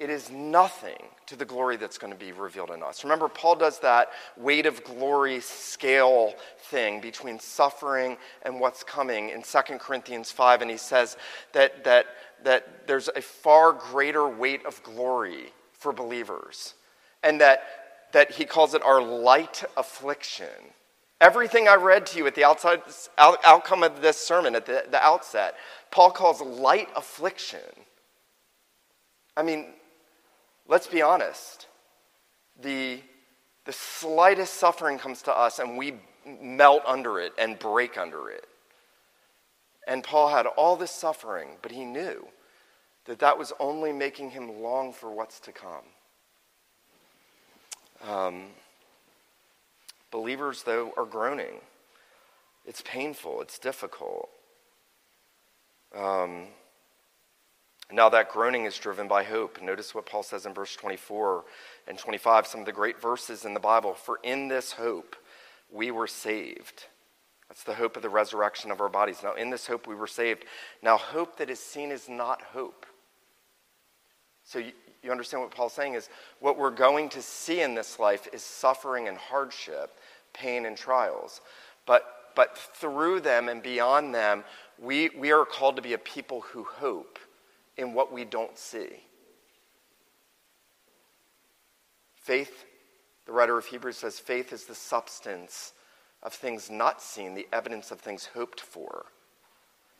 it 0.00 0.10
is 0.10 0.30
nothing 0.30 0.96
to 1.26 1.36
the 1.36 1.44
glory 1.44 1.76
that's 1.76 1.98
going 1.98 2.12
to 2.12 2.18
be 2.18 2.32
revealed 2.32 2.70
in 2.70 2.82
us. 2.82 3.04
Remember, 3.04 3.28
Paul 3.28 3.54
does 3.54 3.78
that 3.80 4.10
weight 4.36 4.66
of 4.66 4.82
glory 4.82 5.40
scale 5.40 6.34
thing 6.58 7.00
between 7.00 7.38
suffering 7.38 8.16
and 8.42 8.58
what's 8.58 8.82
coming 8.82 9.28
in 9.28 9.42
2 9.42 9.58
Corinthians 9.78 10.32
5, 10.32 10.62
and 10.62 10.70
he 10.70 10.76
says 10.76 11.16
that, 11.52 11.84
that 11.84 12.06
that 12.44 12.86
there's 12.86 13.08
a 13.14 13.22
far 13.22 13.72
greater 13.72 14.28
weight 14.28 14.64
of 14.66 14.82
glory 14.82 15.52
for 15.72 15.92
believers, 15.92 16.74
and 17.22 17.40
that, 17.40 17.62
that 18.12 18.32
he 18.32 18.44
calls 18.44 18.74
it 18.74 18.82
our 18.82 19.02
light 19.02 19.64
affliction. 19.76 20.46
Everything 21.20 21.68
I 21.68 21.74
read 21.74 22.06
to 22.06 22.18
you 22.18 22.26
at 22.26 22.34
the 22.34 22.44
outside, 22.44 22.82
out, 23.18 23.38
outcome 23.44 23.82
of 23.82 24.00
this 24.00 24.16
sermon 24.16 24.54
at 24.54 24.66
the, 24.66 24.84
the 24.90 25.02
outset, 25.04 25.54
Paul 25.90 26.10
calls 26.10 26.40
light 26.40 26.88
affliction. 26.96 27.60
I 29.36 29.42
mean, 29.42 29.66
let's 30.68 30.86
be 30.86 31.02
honest. 31.02 31.66
The, 32.60 33.00
the 33.64 33.72
slightest 33.72 34.54
suffering 34.54 34.98
comes 34.98 35.22
to 35.22 35.36
us, 35.36 35.58
and 35.58 35.76
we 35.76 35.94
melt 36.40 36.82
under 36.86 37.18
it 37.20 37.32
and 37.38 37.58
break 37.58 37.96
under 37.96 38.30
it. 38.30 38.46
And 39.86 40.04
Paul 40.04 40.28
had 40.28 40.46
all 40.46 40.76
this 40.76 40.90
suffering, 40.90 41.56
but 41.62 41.72
he 41.72 41.84
knew 41.84 42.28
that 43.06 43.18
that 43.20 43.38
was 43.38 43.52
only 43.58 43.92
making 43.92 44.30
him 44.30 44.62
long 44.62 44.92
for 44.92 45.10
what's 45.10 45.40
to 45.40 45.52
come. 45.52 45.84
Um, 48.06 48.44
believers, 50.10 50.62
though, 50.62 50.92
are 50.96 51.04
groaning. 51.04 51.60
It's 52.66 52.82
painful, 52.82 53.40
it's 53.40 53.58
difficult. 53.58 54.28
Um, 55.96 56.46
now, 57.92 58.08
that 58.10 58.30
groaning 58.30 58.66
is 58.66 58.78
driven 58.78 59.08
by 59.08 59.24
hope. 59.24 59.60
Notice 59.60 59.94
what 59.94 60.06
Paul 60.06 60.22
says 60.22 60.46
in 60.46 60.54
verse 60.54 60.76
24 60.76 61.44
and 61.88 61.98
25, 61.98 62.46
some 62.46 62.60
of 62.60 62.66
the 62.66 62.72
great 62.72 63.00
verses 63.00 63.44
in 63.44 63.54
the 63.54 63.60
Bible. 63.60 63.94
For 63.94 64.20
in 64.22 64.48
this 64.48 64.72
hope 64.72 65.16
we 65.72 65.90
were 65.90 66.06
saved. 66.06 66.84
That's 67.48 67.64
the 67.64 67.74
hope 67.74 67.96
of 67.96 68.02
the 68.02 68.08
resurrection 68.08 68.70
of 68.70 68.80
our 68.80 68.88
bodies. 68.88 69.22
Now, 69.24 69.34
in 69.34 69.50
this 69.50 69.66
hope, 69.66 69.88
we 69.88 69.96
were 69.96 70.06
saved. 70.06 70.44
Now, 70.82 70.96
hope 70.96 71.36
that 71.38 71.50
is 71.50 71.58
seen 71.58 71.90
is 71.90 72.08
not 72.08 72.42
hope. 72.42 72.86
So, 74.44 74.60
you, 74.60 74.70
you 75.02 75.10
understand 75.10 75.42
what 75.42 75.50
Paul's 75.50 75.72
saying 75.72 75.94
is 75.94 76.08
what 76.38 76.56
we're 76.56 76.70
going 76.70 77.08
to 77.10 77.22
see 77.22 77.60
in 77.60 77.74
this 77.74 77.98
life 77.98 78.28
is 78.32 78.42
suffering 78.42 79.08
and 79.08 79.18
hardship, 79.18 79.98
pain 80.32 80.64
and 80.64 80.76
trials. 80.76 81.40
But, 81.86 82.04
but 82.36 82.56
through 82.56 83.20
them 83.20 83.48
and 83.48 83.64
beyond 83.64 84.14
them, 84.14 84.44
we, 84.78 85.10
we 85.18 85.32
are 85.32 85.44
called 85.44 85.74
to 85.74 85.82
be 85.82 85.94
a 85.94 85.98
people 85.98 86.42
who 86.42 86.62
hope 86.62 87.18
in 87.80 87.94
what 87.94 88.12
we 88.12 88.24
don't 88.24 88.58
see. 88.58 88.88
Faith, 92.14 92.64
the 93.26 93.32
writer 93.32 93.56
of 93.56 93.66
Hebrews 93.66 93.96
says, 93.96 94.18
faith 94.18 94.52
is 94.52 94.64
the 94.64 94.74
substance 94.74 95.72
of 96.22 96.34
things 96.34 96.70
not 96.70 97.00
seen, 97.00 97.34
the 97.34 97.48
evidence 97.52 97.90
of 97.90 98.00
things 98.00 98.28
hoped 98.34 98.60
for. 98.60 99.06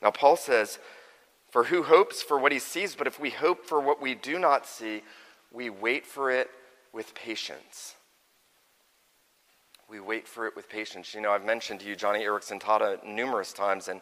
Now, 0.03 0.11
Paul 0.11 0.37
says, 0.37 0.79
For 1.51 1.65
who 1.65 1.83
hopes 1.83 2.23
for 2.23 2.39
what 2.39 2.53
he 2.53 2.59
sees? 2.59 2.95
But 2.95 3.07
if 3.07 3.19
we 3.19 3.31
hope 3.31 3.65
for 3.65 3.81
what 3.81 4.01
we 4.01 4.15
do 4.15 4.39
not 4.39 4.67
see, 4.67 5.03
we 5.53 5.71
wait 5.71 6.07
for 6.07 6.31
it 6.31 6.51
with 6.93 7.15
patience. 7.15 7.97
We 9.91 9.99
wait 9.99 10.29
for 10.29 10.47
it 10.47 10.55
with 10.55 10.69
patience. 10.69 11.15
You 11.15 11.21
know, 11.21 11.33
I've 11.33 11.45
mentioned 11.45 11.81
to 11.81 11.87
you 11.87 11.97
Joni 11.97 12.21
Eareckson 12.21 12.61
Tada 12.61 13.05
numerous 13.05 13.53
times, 13.53 13.89
and 13.89 14.01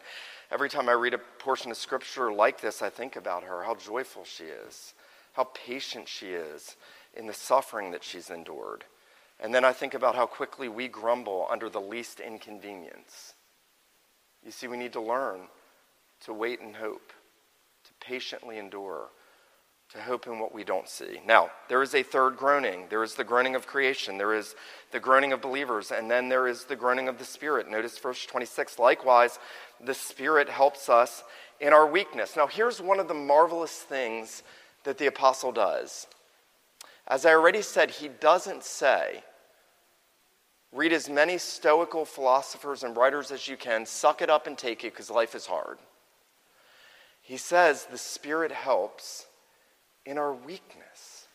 every 0.51 0.69
time 0.69 0.87
I 0.87 0.91
read 0.91 1.15
a 1.15 1.17
portion 1.17 1.71
of 1.71 1.77
scripture 1.77 2.31
like 2.31 2.61
this, 2.61 2.83
I 2.83 2.89
think 2.91 3.15
about 3.15 3.43
her, 3.43 3.63
how 3.63 3.73
joyful 3.73 4.23
she 4.23 4.43
is, 4.43 4.93
how 5.33 5.45
patient 5.45 6.07
she 6.07 6.27
is 6.27 6.75
in 7.15 7.25
the 7.25 7.33
suffering 7.33 7.89
that 7.91 8.03
she's 8.03 8.29
endured. 8.29 8.83
And 9.39 9.51
then 9.53 9.65
I 9.65 9.73
think 9.73 9.95
about 9.95 10.13
how 10.13 10.27
quickly 10.27 10.69
we 10.69 10.87
grumble 10.87 11.47
under 11.49 11.69
the 11.69 11.81
least 11.81 12.19
inconvenience. 12.19 13.33
You 14.45 14.51
see, 14.51 14.67
we 14.67 14.77
need 14.77 14.93
to 14.93 15.01
learn 15.01 15.41
to 16.25 16.33
wait 16.33 16.61
and 16.61 16.75
hope, 16.75 17.13
to 17.85 18.05
patiently 18.05 18.59
endure, 18.59 19.07
to 19.93 19.99
hope 19.99 20.27
in 20.27 20.37
what 20.37 20.53
we 20.53 20.63
don't 20.63 20.87
see. 20.87 21.19
Now, 21.25 21.49
there 21.67 21.81
is 21.81 21.95
a 21.95 22.03
third 22.03 22.37
groaning. 22.37 22.85
There 22.89 23.03
is 23.03 23.15
the 23.15 23.23
groaning 23.23 23.55
of 23.55 23.65
creation, 23.65 24.17
there 24.17 24.35
is 24.35 24.55
the 24.91 24.99
groaning 24.99 25.33
of 25.33 25.41
believers, 25.41 25.91
and 25.91 26.09
then 26.09 26.29
there 26.29 26.47
is 26.47 26.65
the 26.65 26.75
groaning 26.75 27.07
of 27.07 27.17
the 27.17 27.25
Spirit. 27.25 27.69
Notice 27.69 27.97
verse 27.97 28.25
26. 28.25 28.77
Likewise, 28.77 29.39
the 29.83 29.95
Spirit 29.95 30.47
helps 30.47 30.89
us 30.89 31.23
in 31.59 31.73
our 31.73 31.87
weakness. 31.87 32.35
Now, 32.35 32.45
here's 32.45 32.79
one 32.79 32.99
of 32.99 33.07
the 33.07 33.13
marvelous 33.15 33.71
things 33.71 34.43
that 34.83 34.99
the 34.99 35.07
apostle 35.07 35.51
does. 35.51 36.05
As 37.07 37.25
I 37.25 37.31
already 37.31 37.63
said, 37.63 37.89
he 37.89 38.07
doesn't 38.07 38.63
say, 38.63 39.23
Read 40.71 40.93
as 40.93 41.09
many 41.09 41.39
stoical 41.39 42.05
philosophers 42.05 42.83
and 42.83 42.95
writers 42.95 43.31
as 43.31 43.47
you 43.47 43.57
can. 43.57 43.87
Suck 43.87 44.21
it 44.21 44.29
up 44.29 44.45
and 44.45 44.55
take 44.55 44.83
it 44.83 44.93
because 44.93 45.09
life 45.09 45.33
is 45.33 45.47
hard. 45.47 45.79
He 47.23 47.37
says 47.37 47.85
the 47.85 47.97
Spirit 47.97 48.51
helps 48.51 49.25
in 50.09 50.17
our 50.17 50.33
weakness. 50.33 51.27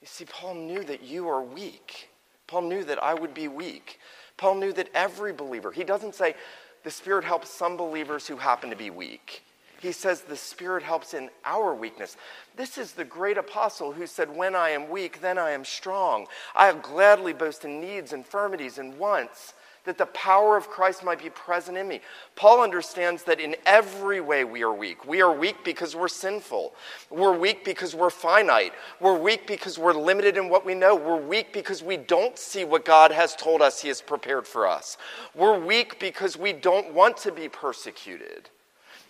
You 0.00 0.08
see, 0.08 0.24
Paul 0.24 0.54
knew 0.54 0.82
that 0.84 1.02
you 1.02 1.28
are 1.28 1.42
weak. 1.42 2.10
Paul 2.48 2.62
knew 2.62 2.82
that 2.84 3.02
I 3.02 3.14
would 3.14 3.32
be 3.32 3.46
weak. 3.46 4.00
Paul 4.36 4.56
knew 4.56 4.72
that 4.72 4.88
every 4.94 5.32
believer, 5.32 5.70
he 5.70 5.84
doesn't 5.84 6.16
say 6.16 6.34
the 6.82 6.90
Spirit 6.90 7.24
helps 7.24 7.48
some 7.48 7.76
believers 7.76 8.26
who 8.26 8.36
happen 8.36 8.68
to 8.70 8.76
be 8.76 8.90
weak. 8.90 9.44
He 9.80 9.92
says 9.92 10.22
the 10.22 10.36
Spirit 10.36 10.82
helps 10.82 11.14
in 11.14 11.30
our 11.44 11.72
weakness. 11.72 12.16
This 12.56 12.78
is 12.78 12.92
the 12.92 13.04
great 13.04 13.38
apostle 13.38 13.92
who 13.92 14.06
said, 14.06 14.34
When 14.34 14.56
I 14.56 14.70
am 14.70 14.90
weak, 14.90 15.20
then 15.20 15.38
I 15.38 15.52
am 15.52 15.64
strong. 15.64 16.26
I 16.54 16.72
gladly 16.72 17.32
boast 17.32 17.64
in 17.64 17.80
needs, 17.80 18.12
infirmities, 18.12 18.78
and 18.78 18.98
wants, 18.98 19.54
that 19.84 19.98
the 19.98 20.06
power 20.06 20.56
of 20.56 20.68
Christ 20.68 21.04
might 21.04 21.22
be 21.22 21.30
present 21.30 21.76
in 21.76 21.88
me. 21.88 22.00
Paul 22.36 22.62
understands 22.62 23.22
that 23.24 23.40
in 23.40 23.56
every 23.64 24.20
way 24.20 24.44
we 24.44 24.62
are 24.62 24.72
weak. 24.72 25.06
We 25.06 25.22
are 25.22 25.32
weak 25.32 25.64
because 25.64 25.96
we're 25.96 26.08
sinful. 26.08 26.74
We're 27.08 27.36
weak 27.36 27.64
because 27.64 27.94
we're 27.94 28.10
finite. 28.10 28.72
We're 29.00 29.18
weak 29.18 29.46
because 29.46 29.78
we're 29.78 29.94
limited 29.94 30.36
in 30.36 30.48
what 30.48 30.66
we 30.66 30.74
know. 30.74 30.94
We're 30.94 31.16
weak 31.16 31.52
because 31.52 31.82
we 31.82 31.96
don't 31.96 32.38
see 32.38 32.64
what 32.64 32.84
God 32.84 33.10
has 33.10 33.34
told 33.34 33.62
us 33.62 33.80
He 33.80 33.88
has 33.88 34.02
prepared 34.02 34.46
for 34.46 34.68
us. 34.68 34.98
We're 35.34 35.58
weak 35.58 35.98
because 35.98 36.36
we 36.36 36.52
don't 36.52 36.92
want 36.92 37.16
to 37.18 37.32
be 37.32 37.48
persecuted. 37.48 38.50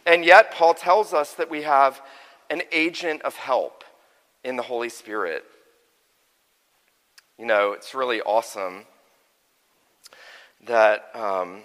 And 0.06 0.24
yet, 0.24 0.52
Paul 0.52 0.74
tells 0.74 1.12
us 1.12 1.34
that 1.34 1.50
we 1.50 1.62
have 1.62 2.00
an 2.48 2.62
agent 2.72 3.22
of 3.22 3.36
help 3.36 3.84
in 4.44 4.56
the 4.56 4.62
Holy 4.62 4.88
Spirit. 4.88 5.44
You 7.38 7.46
know, 7.46 7.72
it's 7.72 7.94
really 7.94 8.20
awesome 8.20 8.86
that 10.66 11.10
um, 11.14 11.62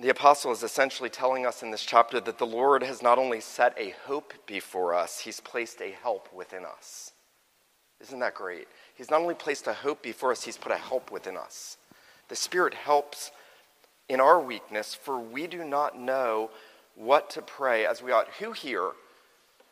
the 0.00 0.08
apostle 0.08 0.52
is 0.52 0.62
essentially 0.62 1.10
telling 1.10 1.44
us 1.44 1.62
in 1.62 1.70
this 1.70 1.84
chapter 1.84 2.20
that 2.20 2.38
the 2.38 2.46
Lord 2.46 2.82
has 2.82 3.02
not 3.02 3.18
only 3.18 3.40
set 3.40 3.74
a 3.76 3.94
hope 4.06 4.32
before 4.46 4.94
us, 4.94 5.20
he's 5.20 5.40
placed 5.40 5.80
a 5.80 5.90
help 5.90 6.32
within 6.32 6.64
us. 6.64 7.12
Isn't 8.00 8.20
that 8.20 8.34
great? 8.34 8.68
He's 8.94 9.10
not 9.10 9.20
only 9.20 9.34
placed 9.34 9.66
a 9.66 9.72
hope 9.72 10.02
before 10.02 10.30
us, 10.30 10.44
he's 10.44 10.56
put 10.56 10.72
a 10.72 10.76
help 10.76 11.10
within 11.10 11.36
us. 11.36 11.78
The 12.28 12.36
Spirit 12.36 12.74
helps 12.74 13.32
in 14.08 14.20
our 14.20 14.40
weakness, 14.40 14.94
for 14.94 15.18
we 15.18 15.46
do 15.46 15.64
not 15.64 15.98
know 15.98 16.50
what 16.94 17.30
to 17.30 17.42
pray 17.42 17.84
as 17.84 18.02
we 18.02 18.12
ought. 18.12 18.28
Who 18.38 18.52
here 18.52 18.92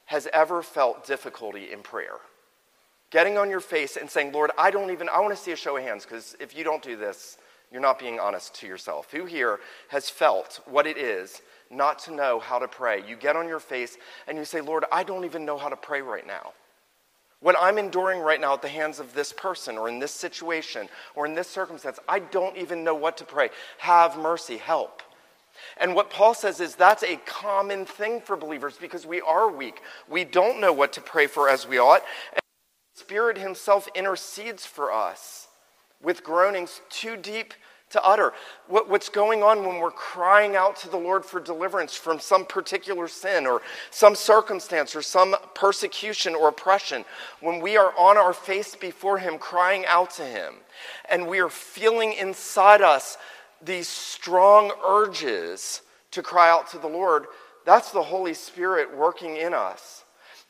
has 0.07 0.29
ever 0.33 0.63
felt 0.63 1.07
difficulty 1.07 1.73
in 1.73 1.83
prayer? 1.83 2.19
Getting 3.11 3.39
on 3.39 3.51
your 3.51 3.61
face 3.61 3.97
and 3.97 4.11
saying, 4.11 4.33
Lord, 4.33 4.51
I 4.59 4.71
don't 4.71 4.91
even, 4.91 5.09
I 5.09 5.21
want 5.21 5.35
to 5.35 5.41
see 5.41 5.53
a 5.53 5.57
show 5.57 5.77
of 5.77 5.83
hands, 5.83 6.05
because 6.05 6.37
if 6.41 6.57
you 6.57 6.65
don't 6.65 6.83
do 6.83 6.97
this, 6.97 7.39
you're 7.71 7.81
not 7.81 7.99
being 7.99 8.19
honest 8.19 8.55
to 8.57 8.67
yourself. 8.67 9.11
Who 9.13 9.25
here 9.25 9.61
has 9.89 10.09
felt 10.09 10.61
what 10.67 10.87
it 10.87 10.97
is 10.97 11.43
not 11.71 11.99
to 12.01 12.15
know 12.15 12.39
how 12.39 12.59
to 12.59 12.69
pray? 12.69 13.03
You 13.07 13.17
get 13.17 13.37
on 13.37 13.49
your 13.49 13.61
face 13.61 13.97
and 14.29 14.39
you 14.39 14.45
say, 14.45 14.61
Lord, 14.61 14.85
I 14.93 15.03
don't 15.03 15.25
even 15.25 15.45
know 15.45 15.59
how 15.59 15.69
to 15.69 15.77
pray 15.77 16.01
right 16.01 16.27
now. 16.27 16.53
What 17.41 17.57
I'm 17.59 17.79
enduring 17.79 18.21
right 18.21 18.41
now 18.41 18.55
at 18.55 18.63
the 18.63 18.69
hands 18.69 18.99
of 18.99 19.13
this 19.15 19.33
person 19.33 19.77
or 19.77 19.89
in 19.89 19.99
this 19.99 20.13
situation 20.13 20.89
or 21.15 21.27
in 21.27 21.35
this 21.35 21.49
circumstance, 21.49 21.99
I 22.09 22.21
don't 22.21 22.57
even 22.57 22.83
know 22.83 22.95
what 22.95 23.17
to 23.19 23.25
pray. 23.25 23.51
Have 23.79 24.17
mercy, 24.17 24.57
help. 24.57 25.03
And 25.77 25.95
what 25.95 26.11
Paul 26.11 26.35
says 26.35 26.61
is 26.61 26.75
that's 26.75 27.03
a 27.03 27.17
common 27.27 27.85
thing 27.85 28.21
for 28.21 28.37
believers 28.37 28.79
because 28.81 29.07
we 29.07 29.21
are 29.21 29.51
weak. 29.51 29.81
We 30.09 30.25
don't 30.25 30.61
know 30.61 30.73
what 30.73 30.93
to 30.95 31.01
pray 31.01 31.27
for 31.27 31.49
as 31.49 31.67
we 31.67 31.79
ought. 31.79 32.03
Spirit 33.07 33.39
Himself 33.39 33.89
intercedes 33.95 34.67
for 34.67 34.93
us 34.93 35.47
with 36.03 36.25
groanings 36.25 36.81
too 36.91 37.17
deep 37.17 37.55
to 37.91 38.03
utter. 38.03 38.33
What, 38.67 38.91
what's 38.91 39.09
going 39.09 39.45
on 39.45 39.65
when 39.65 39.79
we're 39.79 39.93
crying 39.93 40.57
out 40.57 40.75
to 40.79 40.89
the 40.89 40.97
Lord 40.97 41.25
for 41.25 41.39
deliverance 41.39 41.95
from 41.95 42.19
some 42.19 42.45
particular 42.45 43.07
sin 43.07 43.47
or 43.47 43.63
some 43.93 44.17
circumstance 44.17 44.97
or 44.97 45.03
some 45.03 45.37
persecution 45.55 46.35
or 46.35 46.49
oppression, 46.49 47.05
when 47.39 47.61
we 47.61 47.77
are 47.77 47.97
on 47.97 48.17
our 48.17 48.33
face 48.33 48.75
before 48.75 49.19
Him 49.19 49.39
crying 49.39 49.87
out 49.87 50.11
to 50.15 50.25
Him, 50.25 50.55
and 51.09 51.29
we 51.29 51.39
are 51.39 51.49
feeling 51.49 52.13
inside 52.13 52.83
us 52.83 53.19
these 53.63 53.87
strong 53.87 54.73
urges 54.85 55.81
to 56.11 56.23
cry 56.23 56.51
out 56.51 56.69
to 56.71 56.79
the 56.79 56.89
Lord, 56.89 57.27
that's 57.65 57.93
the 57.93 58.03
Holy 58.03 58.35
Spirit 58.35 58.97
working 58.97 59.37
in 59.37 59.55
us. 59.55 60.03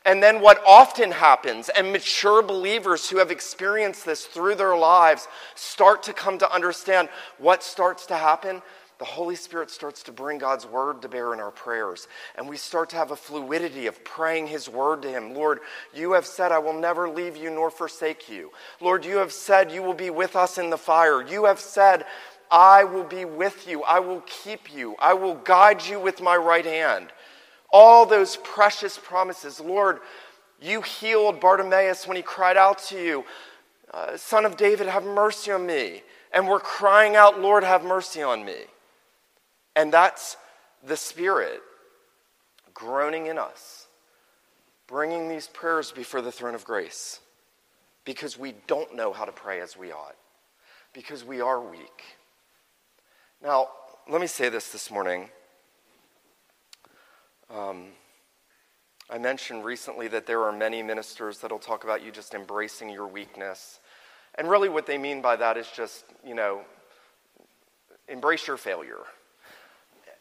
And 0.07 0.23
then, 0.23 0.39
what 0.39 0.63
often 0.65 1.11
happens, 1.11 1.67
and 1.67 1.91
mature 1.91 2.41
believers 2.41 3.09
who 3.09 3.17
have 3.17 3.29
experienced 3.29 4.05
this 4.05 4.25
through 4.25 4.55
their 4.55 4.77
lives 4.77 5.27
start 5.53 6.01
to 6.03 6.13
come 6.13 6.37
to 6.37 6.49
understand 6.51 7.09
what 7.37 7.61
starts 7.61 8.05
to 8.05 8.15
happen. 8.15 8.61
The 8.99 9.05
Holy 9.05 9.35
Spirit 9.35 9.69
starts 9.69 10.03
to 10.03 10.13
bring 10.13 10.37
God's 10.37 10.65
word 10.65 11.01
to 11.01 11.09
bear 11.09 11.33
in 11.33 11.41
our 11.41 11.51
prayers. 11.51 12.07
And 12.35 12.47
we 12.47 12.55
start 12.55 12.89
to 12.91 12.95
have 12.95 13.11
a 13.11 13.17
fluidity 13.17 13.85
of 13.85 14.01
praying 14.05 14.47
His 14.47 14.69
word 14.69 15.01
to 15.01 15.09
Him. 15.09 15.33
Lord, 15.33 15.59
you 15.93 16.13
have 16.13 16.25
said, 16.25 16.53
I 16.53 16.59
will 16.59 16.79
never 16.79 17.09
leave 17.09 17.35
you 17.35 17.51
nor 17.51 17.69
forsake 17.69 18.29
you. 18.29 18.51
Lord, 18.79 19.03
you 19.03 19.17
have 19.17 19.33
said, 19.33 19.73
you 19.73 19.83
will 19.83 19.93
be 19.93 20.09
with 20.09 20.37
us 20.37 20.57
in 20.57 20.69
the 20.69 20.77
fire. 20.77 21.21
You 21.21 21.45
have 21.45 21.59
said, 21.59 22.05
I 22.49 22.85
will 22.85 23.03
be 23.03 23.25
with 23.25 23.67
you. 23.67 23.83
I 23.83 23.99
will 23.99 24.23
keep 24.25 24.73
you. 24.73 24.95
I 24.99 25.13
will 25.13 25.35
guide 25.35 25.85
you 25.85 25.99
with 25.99 26.21
my 26.21 26.37
right 26.37 26.65
hand. 26.65 27.11
All 27.71 28.05
those 28.05 28.37
precious 28.37 28.97
promises. 28.97 29.59
Lord, 29.59 29.99
you 30.61 30.81
healed 30.81 31.39
Bartimaeus 31.39 32.07
when 32.07 32.17
he 32.17 32.23
cried 32.23 32.57
out 32.57 32.79
to 32.85 33.01
you, 33.01 33.25
uh, 33.93 34.17
Son 34.17 34.45
of 34.45 34.57
David, 34.57 34.87
have 34.87 35.03
mercy 35.03 35.51
on 35.51 35.65
me. 35.65 36.03
And 36.33 36.47
we're 36.47 36.59
crying 36.59 37.15
out, 37.15 37.39
Lord, 37.39 37.63
have 37.63 37.83
mercy 37.83 38.21
on 38.21 38.43
me. 38.43 38.57
And 39.75 39.93
that's 39.93 40.37
the 40.85 40.97
Spirit 40.97 41.61
groaning 42.73 43.27
in 43.27 43.37
us, 43.37 43.87
bringing 44.87 45.29
these 45.29 45.47
prayers 45.47 45.91
before 45.91 46.21
the 46.21 46.31
throne 46.31 46.55
of 46.55 46.63
grace 46.65 47.19
because 48.07 48.39
we 48.39 48.53
don't 48.67 48.95
know 48.95 49.11
how 49.11 49.25
to 49.25 49.33
pray 49.33 49.59
as 49.59 49.75
we 49.75 49.91
ought, 49.91 50.15
because 50.93 51.25
we 51.25 51.41
are 51.41 51.59
weak. 51.59 52.03
Now, 53.43 53.67
let 54.09 54.21
me 54.21 54.27
say 54.27 54.47
this 54.47 54.71
this 54.71 54.89
morning. 54.89 55.29
Um, 57.49 57.87
I 59.09 59.17
mentioned 59.17 59.63
recently 59.63 60.09
that 60.09 60.25
there 60.25 60.43
are 60.43 60.51
many 60.51 60.83
ministers 60.83 61.39
that'll 61.39 61.59
talk 61.59 61.85
about 61.85 62.03
you 62.03 62.11
just 62.11 62.33
embracing 62.33 62.89
your 62.89 63.07
weakness. 63.07 63.79
And 64.35 64.49
really, 64.49 64.67
what 64.67 64.85
they 64.85 64.97
mean 64.97 65.21
by 65.21 65.37
that 65.37 65.55
is 65.57 65.67
just, 65.73 66.03
you 66.25 66.35
know, 66.35 66.61
embrace 68.09 68.47
your 68.47 68.57
failure. 68.57 68.99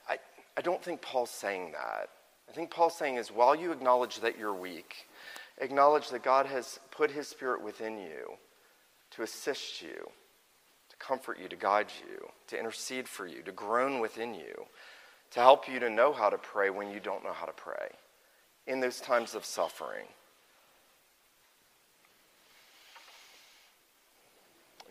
I, 0.08 0.18
I 0.56 0.60
don't 0.60 0.82
think 0.82 1.02
Paul's 1.02 1.30
saying 1.30 1.72
that. 1.72 2.10
I 2.48 2.52
think 2.52 2.70
Paul's 2.70 2.96
saying 2.96 3.16
is 3.16 3.28
while 3.28 3.56
you 3.56 3.72
acknowledge 3.72 4.20
that 4.20 4.38
you're 4.38 4.54
weak, 4.54 5.08
acknowledge 5.58 6.10
that 6.10 6.22
God 6.22 6.46
has 6.46 6.78
put 6.92 7.10
his 7.10 7.26
spirit 7.26 7.62
within 7.62 7.98
you 7.98 8.34
to 9.10 9.22
assist 9.22 9.82
you, 9.82 10.10
to 10.90 10.96
comfort 10.98 11.40
you, 11.40 11.48
to 11.48 11.56
guide 11.56 11.88
you, 12.08 12.28
to 12.46 12.58
intercede 12.58 13.08
for 13.08 13.26
you, 13.26 13.42
to 13.42 13.52
groan 13.52 13.98
within 13.98 14.32
you 14.32 14.66
to 15.32 15.40
help 15.40 15.68
you 15.68 15.78
to 15.80 15.90
know 15.90 16.12
how 16.12 16.30
to 16.30 16.38
pray 16.38 16.70
when 16.70 16.90
you 16.90 17.00
don't 17.00 17.24
know 17.24 17.32
how 17.32 17.46
to 17.46 17.52
pray 17.52 17.88
in 18.66 18.80
those 18.80 19.00
times 19.00 19.34
of 19.34 19.44
suffering. 19.44 20.06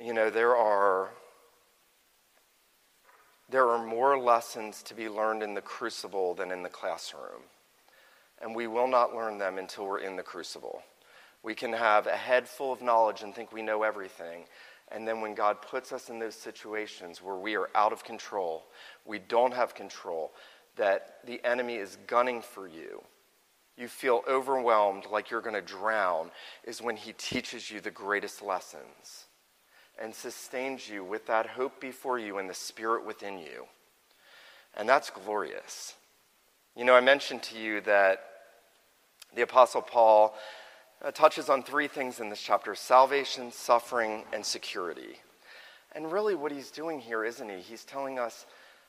You 0.02 0.13
know, 0.13 0.30
there 0.30 0.56
are 0.56 1.10
there 3.50 3.69
are 3.69 3.86
more 3.86 4.17
lessons 4.17 4.82
to 4.84 4.95
be 4.95 5.08
learned 5.08 5.43
in 5.43 5.54
the 5.54 5.62
crucible 5.62 6.34
than 6.34 6.52
in 6.52 6.63
the 6.63 6.69
classroom. 6.69 7.43
And 8.41 8.56
we 8.56 8.67
will 8.67 8.88
not 8.88 9.15
learn 9.15 9.38
them 9.38 9.58
until 9.58 9.86
we're 9.86 10.00
in 10.00 10.15
the 10.15 10.24
crucible. 10.24 10.82
We 11.43 11.54
can 11.54 11.71
have 11.74 12.08
a 12.08 12.15
head 12.15 12.48
full 12.48 12.74
of 12.74 12.82
knowledge 12.82 13.21
and 13.21 13.34
think 13.34 13.52
we 13.52 13.62
know 13.62 13.84
everything. 13.84 14.45
And 14.91 15.08
then 15.08 15.21
when 15.21 15.34
God 15.34 15.62
puts 15.62 15.91
us 15.91 16.10
in 16.10 16.19
those 16.19 16.36
situations 16.36 17.21
where 17.21 17.36
we 17.36 17.56
are 17.56 17.69
out 17.74 17.91
of 17.91 18.04
control, 18.04 18.65
we 19.06 19.19
don't 19.19 19.54
have 19.54 19.74
control, 19.74 20.32
that 20.76 21.17
the 21.26 21.43
enemy 21.43 21.76
is 21.76 21.98
gunning 22.08 22.41
for 22.41 22.67
you, 22.67 23.04
you 23.78 23.88
feel 23.88 24.24
overwhelmed 24.28 25.06
like 25.12 25.30
you're 25.30 25.41
going 25.41 25.56
to 25.56 25.62
drown, 25.62 26.32
is 26.63 26.82
when 26.82 26.95
he 26.95 27.13
teaches 27.13 27.69
you 27.71 27.82
the 27.82 27.91
greatest 27.91 28.41
lessons 28.41 29.26
and 30.02 30.13
sustains 30.13 30.89
you 30.89 31.04
with 31.04 31.26
that 31.28 31.48
hope 31.48 31.80
before 31.80 32.19
you 32.19 32.38
and 32.38 32.50
the 32.50 32.54
spirit 32.54 33.06
within 33.06 33.39
you. 33.39 33.65
And 34.76 34.88
that's 34.88 35.10
glorious. 35.10 35.93
You 36.76 36.84
know, 36.84 36.95
I 36.95 37.02
mentioned 37.02 37.43
to 37.43 37.58
you 37.58 37.82
that 37.82 38.24
the 39.34 39.41
Apostle 39.41 39.82
Paul 39.82 40.36
Uh, 41.03 41.12
touches 41.12 41.49
on 41.49 41.62
three 41.62 41.88
things 41.88 42.19
in 42.19 42.29
this 42.29 42.41
chapter 42.41 42.73
salvation, 42.73 43.51
suffering, 43.51 44.23
and 44.34 44.45
security. 44.45 45.19
And 45.91 46.12
really, 46.12 46.36
what 46.36 46.51
he's 46.51 46.71
doing 46.71 46.99
here, 46.99 47.23
isn't 47.23 47.49
he? 47.49 47.58
He's 47.58 47.84
telling 47.84 48.19
us 48.19 48.45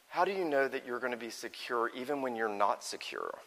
how 0.08 0.24
do 0.24 0.32
you 0.32 0.44
know 0.44 0.68
that 0.68 0.86
you're 0.86 0.98
going 1.00 1.12
to 1.12 1.18
be 1.18 1.30
secure 1.30 1.90
even 1.94 2.22
when 2.22 2.36
you're 2.36 2.48
not 2.48 2.84
secure? 2.84 3.38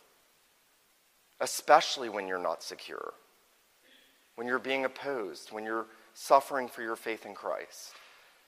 Especially 1.40 2.10
when 2.10 2.28
you're 2.28 2.38
not 2.38 2.62
secure, 2.62 3.14
when 4.36 4.46
you're 4.46 4.60
being 4.60 4.86
opposed, 4.86 5.52
when 5.52 5.64
you're 5.64 5.88
suffering 6.14 6.68
for 6.68 6.82
your 6.82 6.98
faith 6.98 7.26
in 7.26 7.34
Christ, 7.34 7.94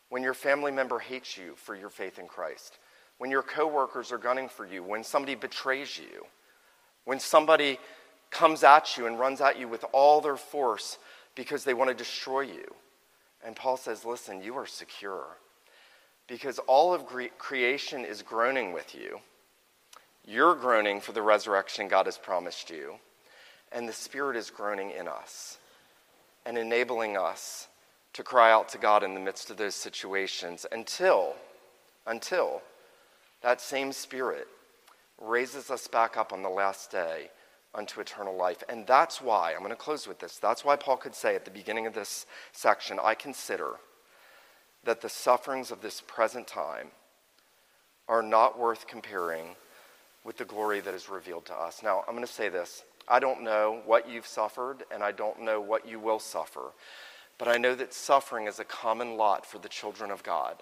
when 0.09 0.23
your 0.23 0.33
family 0.33 0.71
member 0.71 0.99
hates 0.99 1.37
you 1.37 1.53
for 1.55 1.73
your 1.73 1.89
faith 1.89 2.19
in 2.19 2.27
Christ, 2.27 2.79
when 3.17 3.31
your 3.31 3.43
coworkers 3.43 4.11
are 4.11 4.17
gunning 4.17 4.49
for 4.49 4.65
you, 4.65 4.83
when 4.83 5.03
somebody 5.03 5.35
betrays 5.35 5.97
you, 5.97 6.25
when 7.05 7.19
somebody 7.19 7.79
comes 8.31 8.63
at 8.63 8.97
you 8.97 9.05
and 9.05 9.19
runs 9.19 9.41
at 9.41 9.59
you 9.59 9.67
with 9.67 9.85
all 9.91 10.21
their 10.21 10.37
force 10.37 10.97
because 11.35 11.63
they 11.63 11.73
want 11.73 11.89
to 11.89 11.95
destroy 11.95 12.41
you. 12.41 12.73
And 13.45 13.55
Paul 13.55 13.77
says, 13.77 14.05
Listen, 14.05 14.41
you 14.41 14.55
are 14.55 14.65
secure 14.65 15.25
because 16.27 16.59
all 16.59 16.93
of 16.93 17.05
creation 17.37 18.05
is 18.05 18.21
groaning 18.21 18.73
with 18.73 18.95
you. 18.95 19.19
You're 20.25 20.55
groaning 20.55 21.01
for 21.01 21.11
the 21.11 21.21
resurrection 21.21 21.87
God 21.87 22.05
has 22.05 22.17
promised 22.17 22.69
you, 22.69 22.95
and 23.71 23.87
the 23.87 23.93
Spirit 23.93 24.37
is 24.37 24.49
groaning 24.49 24.91
in 24.91 25.07
us 25.07 25.57
and 26.45 26.57
enabling 26.57 27.17
us 27.17 27.67
to 28.13 28.23
cry 28.23 28.51
out 28.51 28.69
to 28.69 28.77
God 28.77 29.03
in 29.03 29.13
the 29.13 29.19
midst 29.19 29.49
of 29.49 29.57
those 29.57 29.75
situations 29.75 30.65
until, 30.71 31.33
until 32.05 32.61
that 33.41 33.59
same 33.59 33.91
Spirit 33.91 34.47
raises 35.19 35.69
us 35.69 35.87
back 35.87 36.17
up 36.17 36.31
on 36.31 36.43
the 36.43 36.49
last 36.49 36.91
day 36.91 37.29
unto 37.73 38.01
eternal 38.01 38.35
life. 38.35 38.63
And 38.67 38.85
that's 38.85 39.21
why, 39.21 39.53
I'm 39.53 39.59
going 39.59 39.69
to 39.69 39.75
close 39.75 40.07
with 40.07 40.19
this. 40.19 40.37
That's 40.37 40.65
why 40.65 40.75
Paul 40.75 40.97
could 40.97 41.15
say 41.15 41.35
at 41.35 41.45
the 41.45 41.51
beginning 41.51 41.87
of 41.87 41.93
this 41.93 42.25
section, 42.51 42.99
I 43.01 43.15
consider 43.15 43.75
that 44.83 45.01
the 45.01 45.09
sufferings 45.09 45.71
of 45.71 45.81
this 45.81 46.01
present 46.01 46.47
time 46.47 46.87
are 48.07 48.23
not 48.23 48.59
worth 48.59 48.87
comparing 48.87 49.55
with 50.23 50.37
the 50.37 50.45
glory 50.45 50.79
that 50.81 50.93
is 50.93 51.09
revealed 51.09 51.45
to 51.45 51.53
us. 51.53 51.81
Now, 51.81 52.03
I'm 52.07 52.13
going 52.13 52.25
to 52.25 52.31
say 52.31 52.49
this. 52.49 52.83
I 53.07 53.19
don't 53.19 53.43
know 53.43 53.81
what 53.85 54.09
you've 54.09 54.27
suffered, 54.27 54.83
and 54.93 55.03
I 55.03 55.11
don't 55.11 55.41
know 55.41 55.61
what 55.61 55.87
you 55.87 55.99
will 55.99 56.19
suffer. 56.19 56.71
But 57.37 57.47
I 57.47 57.57
know 57.57 57.73
that 57.75 57.93
suffering 57.93 58.47
is 58.47 58.59
a 58.59 58.65
common 58.65 59.17
lot 59.17 59.45
for 59.45 59.57
the 59.57 59.69
children 59.69 60.11
of 60.11 60.23
God. 60.23 60.61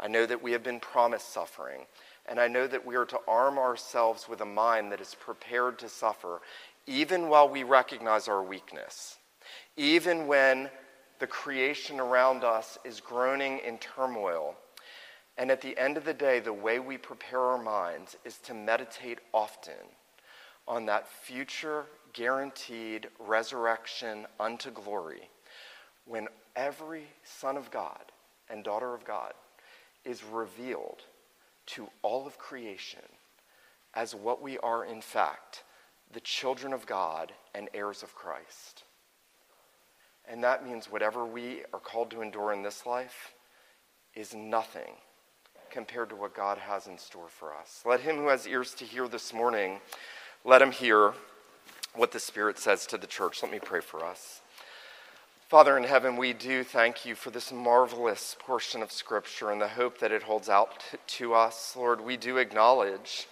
I 0.00 0.08
know 0.08 0.24
that 0.26 0.42
we 0.42 0.52
have 0.52 0.62
been 0.62 0.80
promised 0.80 1.32
suffering. 1.32 1.82
And 2.26 2.40
I 2.40 2.48
know 2.48 2.66
that 2.66 2.86
we 2.86 2.96
are 2.96 3.04
to 3.04 3.20
arm 3.28 3.58
ourselves 3.58 4.28
with 4.28 4.40
a 4.40 4.46
mind 4.46 4.90
that 4.92 5.00
is 5.00 5.14
prepared 5.14 5.78
to 5.80 5.88
suffer, 5.88 6.40
even 6.86 7.28
while 7.28 7.48
we 7.48 7.62
recognize 7.62 8.28
our 8.28 8.42
weakness, 8.42 9.18
even 9.76 10.26
when 10.26 10.70
the 11.18 11.26
creation 11.26 12.00
around 12.00 12.44
us 12.44 12.78
is 12.84 13.00
groaning 13.00 13.58
in 13.58 13.78
turmoil. 13.78 14.54
And 15.36 15.50
at 15.50 15.60
the 15.60 15.76
end 15.78 15.96
of 15.96 16.04
the 16.04 16.14
day, 16.14 16.40
the 16.40 16.52
way 16.52 16.78
we 16.78 16.96
prepare 16.96 17.40
our 17.40 17.62
minds 17.62 18.16
is 18.24 18.38
to 18.38 18.54
meditate 18.54 19.18
often 19.32 19.74
on 20.66 20.86
that 20.86 21.08
future 21.08 21.86
guaranteed 22.12 23.08
resurrection 23.18 24.26
unto 24.38 24.70
glory 24.70 25.28
when 26.06 26.28
every 26.56 27.04
Son 27.24 27.56
of 27.56 27.70
God 27.70 28.12
and 28.48 28.62
daughter 28.62 28.94
of 28.94 29.04
God 29.04 29.32
is 30.04 30.22
revealed 30.22 31.02
to 31.66 31.88
all 32.02 32.26
of 32.26 32.38
creation 32.38 33.00
as 33.94 34.14
what 34.14 34.42
we 34.42 34.58
are, 34.58 34.84
in 34.84 35.00
fact, 35.00 35.64
the 36.12 36.20
children 36.20 36.72
of 36.72 36.86
God 36.86 37.32
and 37.54 37.68
heirs 37.74 38.02
of 38.02 38.14
Christ. 38.14 38.84
And 40.28 40.42
that 40.42 40.66
means 40.66 40.90
whatever 40.90 41.24
we 41.24 41.62
are 41.72 41.80
called 41.80 42.10
to 42.12 42.22
endure 42.22 42.52
in 42.52 42.62
this 42.62 42.86
life 42.86 43.34
is 44.14 44.34
nothing 44.34 44.94
compared 45.70 46.08
to 46.08 46.16
what 46.16 46.34
God 46.34 46.58
has 46.58 46.86
in 46.86 46.98
store 46.98 47.28
for 47.28 47.54
us. 47.54 47.82
Let 47.84 48.00
him 48.00 48.16
who 48.16 48.28
has 48.28 48.46
ears 48.46 48.74
to 48.74 48.84
hear 48.84 49.08
this 49.08 49.34
morning, 49.34 49.80
let 50.44 50.62
him 50.62 50.70
hear 50.70 51.14
what 51.94 52.12
the 52.12 52.20
Spirit 52.20 52.58
says 52.58 52.86
to 52.86 52.96
the 52.96 53.06
church. 53.06 53.42
Let 53.42 53.52
me 53.52 53.58
pray 53.58 53.80
for 53.80 54.04
us. 54.04 54.40
Father 55.54 55.78
in 55.78 55.84
heaven, 55.84 56.16
we 56.16 56.32
do 56.32 56.64
thank 56.64 57.06
you 57.06 57.14
for 57.14 57.30
this 57.30 57.52
marvelous 57.52 58.34
portion 58.40 58.82
of 58.82 58.90
Scripture 58.90 59.52
and 59.52 59.60
the 59.60 59.68
hope 59.68 59.98
that 59.98 60.10
it 60.10 60.24
holds 60.24 60.48
out 60.48 60.82
to 61.06 61.32
us. 61.32 61.76
Lord, 61.76 62.00
we 62.00 62.16
do 62.16 62.38
acknowledge 62.38 63.28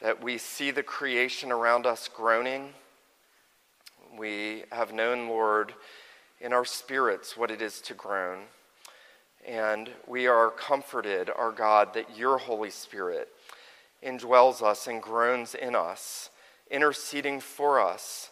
that 0.00 0.22
we 0.22 0.38
see 0.38 0.70
the 0.70 0.84
creation 0.84 1.50
around 1.50 1.86
us 1.86 2.06
groaning. 2.06 2.68
We 4.16 4.62
have 4.70 4.92
known, 4.92 5.26
Lord, 5.26 5.74
in 6.40 6.52
our 6.52 6.64
spirits 6.64 7.36
what 7.36 7.50
it 7.50 7.60
is 7.60 7.80
to 7.80 7.94
groan. 7.94 8.42
And 9.44 9.90
we 10.06 10.28
are 10.28 10.50
comforted, 10.50 11.30
our 11.36 11.50
God, 11.50 11.94
that 11.94 12.16
your 12.16 12.38
Holy 12.38 12.70
Spirit 12.70 13.28
indwells 14.06 14.62
us 14.62 14.86
and 14.86 15.02
groans 15.02 15.56
in 15.56 15.74
us, 15.74 16.30
interceding 16.70 17.40
for 17.40 17.80
us 17.80 18.30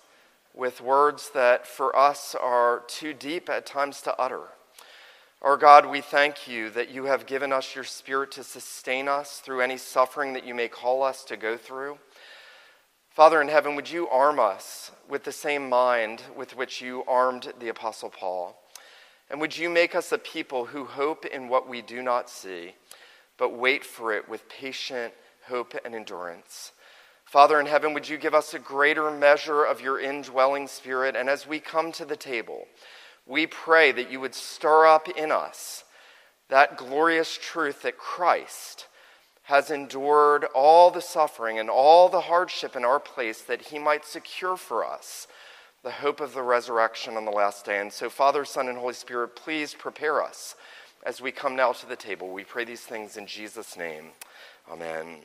with 0.55 0.81
words 0.81 1.31
that 1.35 1.67
for 1.67 1.97
us 1.97 2.35
are 2.35 2.83
too 2.87 3.15
deep 3.15 3.49
at 3.49 3.67
times 3.67 4.01
to 4.03 4.17
utter. 4.19 4.49
Our 5.41 5.57
God, 5.57 5.87
we 5.87 6.01
thank 6.01 6.47
you 6.47 6.71
that 6.71 6.91
you 6.91 7.07
have 7.07 7.27
given 7.27 7.53
us 7.53 7.75
your 7.75 7.85
Spirit 7.85 8.31
to 8.33 8.45
sustain 8.45 9.09
us 9.09 9.41
through 9.41 9.61
any 9.61 9.77
suffering 9.77 10.35
that 10.35 10.47
you 10.47 10.55
may 10.55 10.69
call 10.69 11.03
us 11.03 11.25
to 11.25 11.37
go 11.37 11.57
through. 11.57 11.99
Father 13.11 13.43
in 13.43 13.49
heaven, 13.49 13.75
would 13.75 13.91
you 13.91 14.09
arm 14.09 14.39
us 14.39 14.93
with 15.09 15.25
the 15.25 15.33
same 15.33 15.69
mind 15.69 16.23
with 16.37 16.57
which 16.57 16.81
you 16.81 17.03
armed 17.09 17.53
the 17.59 17.69
Apostle 17.69 18.09
Paul? 18.09 18.57
And 19.31 19.41
would 19.41 19.57
you 19.57 19.69
make 19.69 19.95
us 19.95 20.13
a 20.13 20.19
people 20.19 20.67
who 20.67 20.85
hope 20.85 21.27
in 21.27 21.49
what 21.49 21.69
we 21.69 21.83
do 21.83 22.03
not 22.03 22.31
see, 22.31 22.75
but 23.37 23.57
wait 23.57 23.85
for 23.85 24.13
it 24.13 24.29
with 24.29 24.49
patient 24.49 25.13
hope 25.47 25.75
and 25.85 25.95
endurance? 25.95 26.73
Father 27.33 27.59
in 27.59 27.65
heaven, 27.65 27.95
would 27.95 28.11
you 28.11 28.19
give 28.19 28.35
us 28.35 28.53
a 28.53 28.59
greater 28.59 29.11
measure 29.11 29.65
of 29.65 29.81
your 29.81 29.99
indwelling 29.99 30.69
spirit? 30.69 31.17
And 31.17 31.31
as 31.31 31.47
we 31.47 31.61
come 31.61 31.91
to 31.93 32.05
the 32.05 32.15
table, 32.15 32.67
we 33.27 33.47
pray 33.47 33.91
that 33.91 34.11
you 34.11 34.21
would 34.21 34.35
stir 34.35 34.85
up 34.85 35.09
in 35.09 35.33
us 35.33 35.85
that 36.51 36.77
glorious 36.77 37.39
truth 37.41 37.81
that 37.81 37.97
Christ 37.97 38.87
has 39.45 39.71
endured 39.71 40.45
all 40.55 40.91
the 40.91 41.01
suffering 41.01 41.59
and 41.59 41.71
all 41.71 42.11
the 42.11 42.21
hardship 42.21 42.77
in 42.77 42.85
our 42.85 43.01
place 43.01 43.41
that 43.41 43.63
he 43.63 43.79
might 43.79 44.05
secure 44.05 44.59
for 44.59 44.85
us 44.85 45.27
the 45.83 45.91
hope 45.91 46.21
of 46.21 46.35
the 46.35 46.43
resurrection 46.43 47.17
on 47.17 47.25
the 47.25 47.31
last 47.31 47.65
day. 47.65 47.81
And 47.81 47.91
so, 47.91 48.11
Father, 48.11 48.45
Son, 48.45 48.69
and 48.69 48.77
Holy 48.77 48.93
Spirit, 48.93 49.37
please 49.37 49.73
prepare 49.73 50.23
us 50.23 50.55
as 51.07 51.23
we 51.23 51.33
come 51.33 51.57
now 51.57 51.73
to 51.73 51.89
the 51.89 51.97
table. 51.97 52.29
We 52.29 52.45
pray 52.45 52.67
these 52.67 52.83
things 52.83 53.17
in 53.17 53.27
Jesus' 53.27 53.75
name. 53.75 54.11
Amen. 54.71 55.23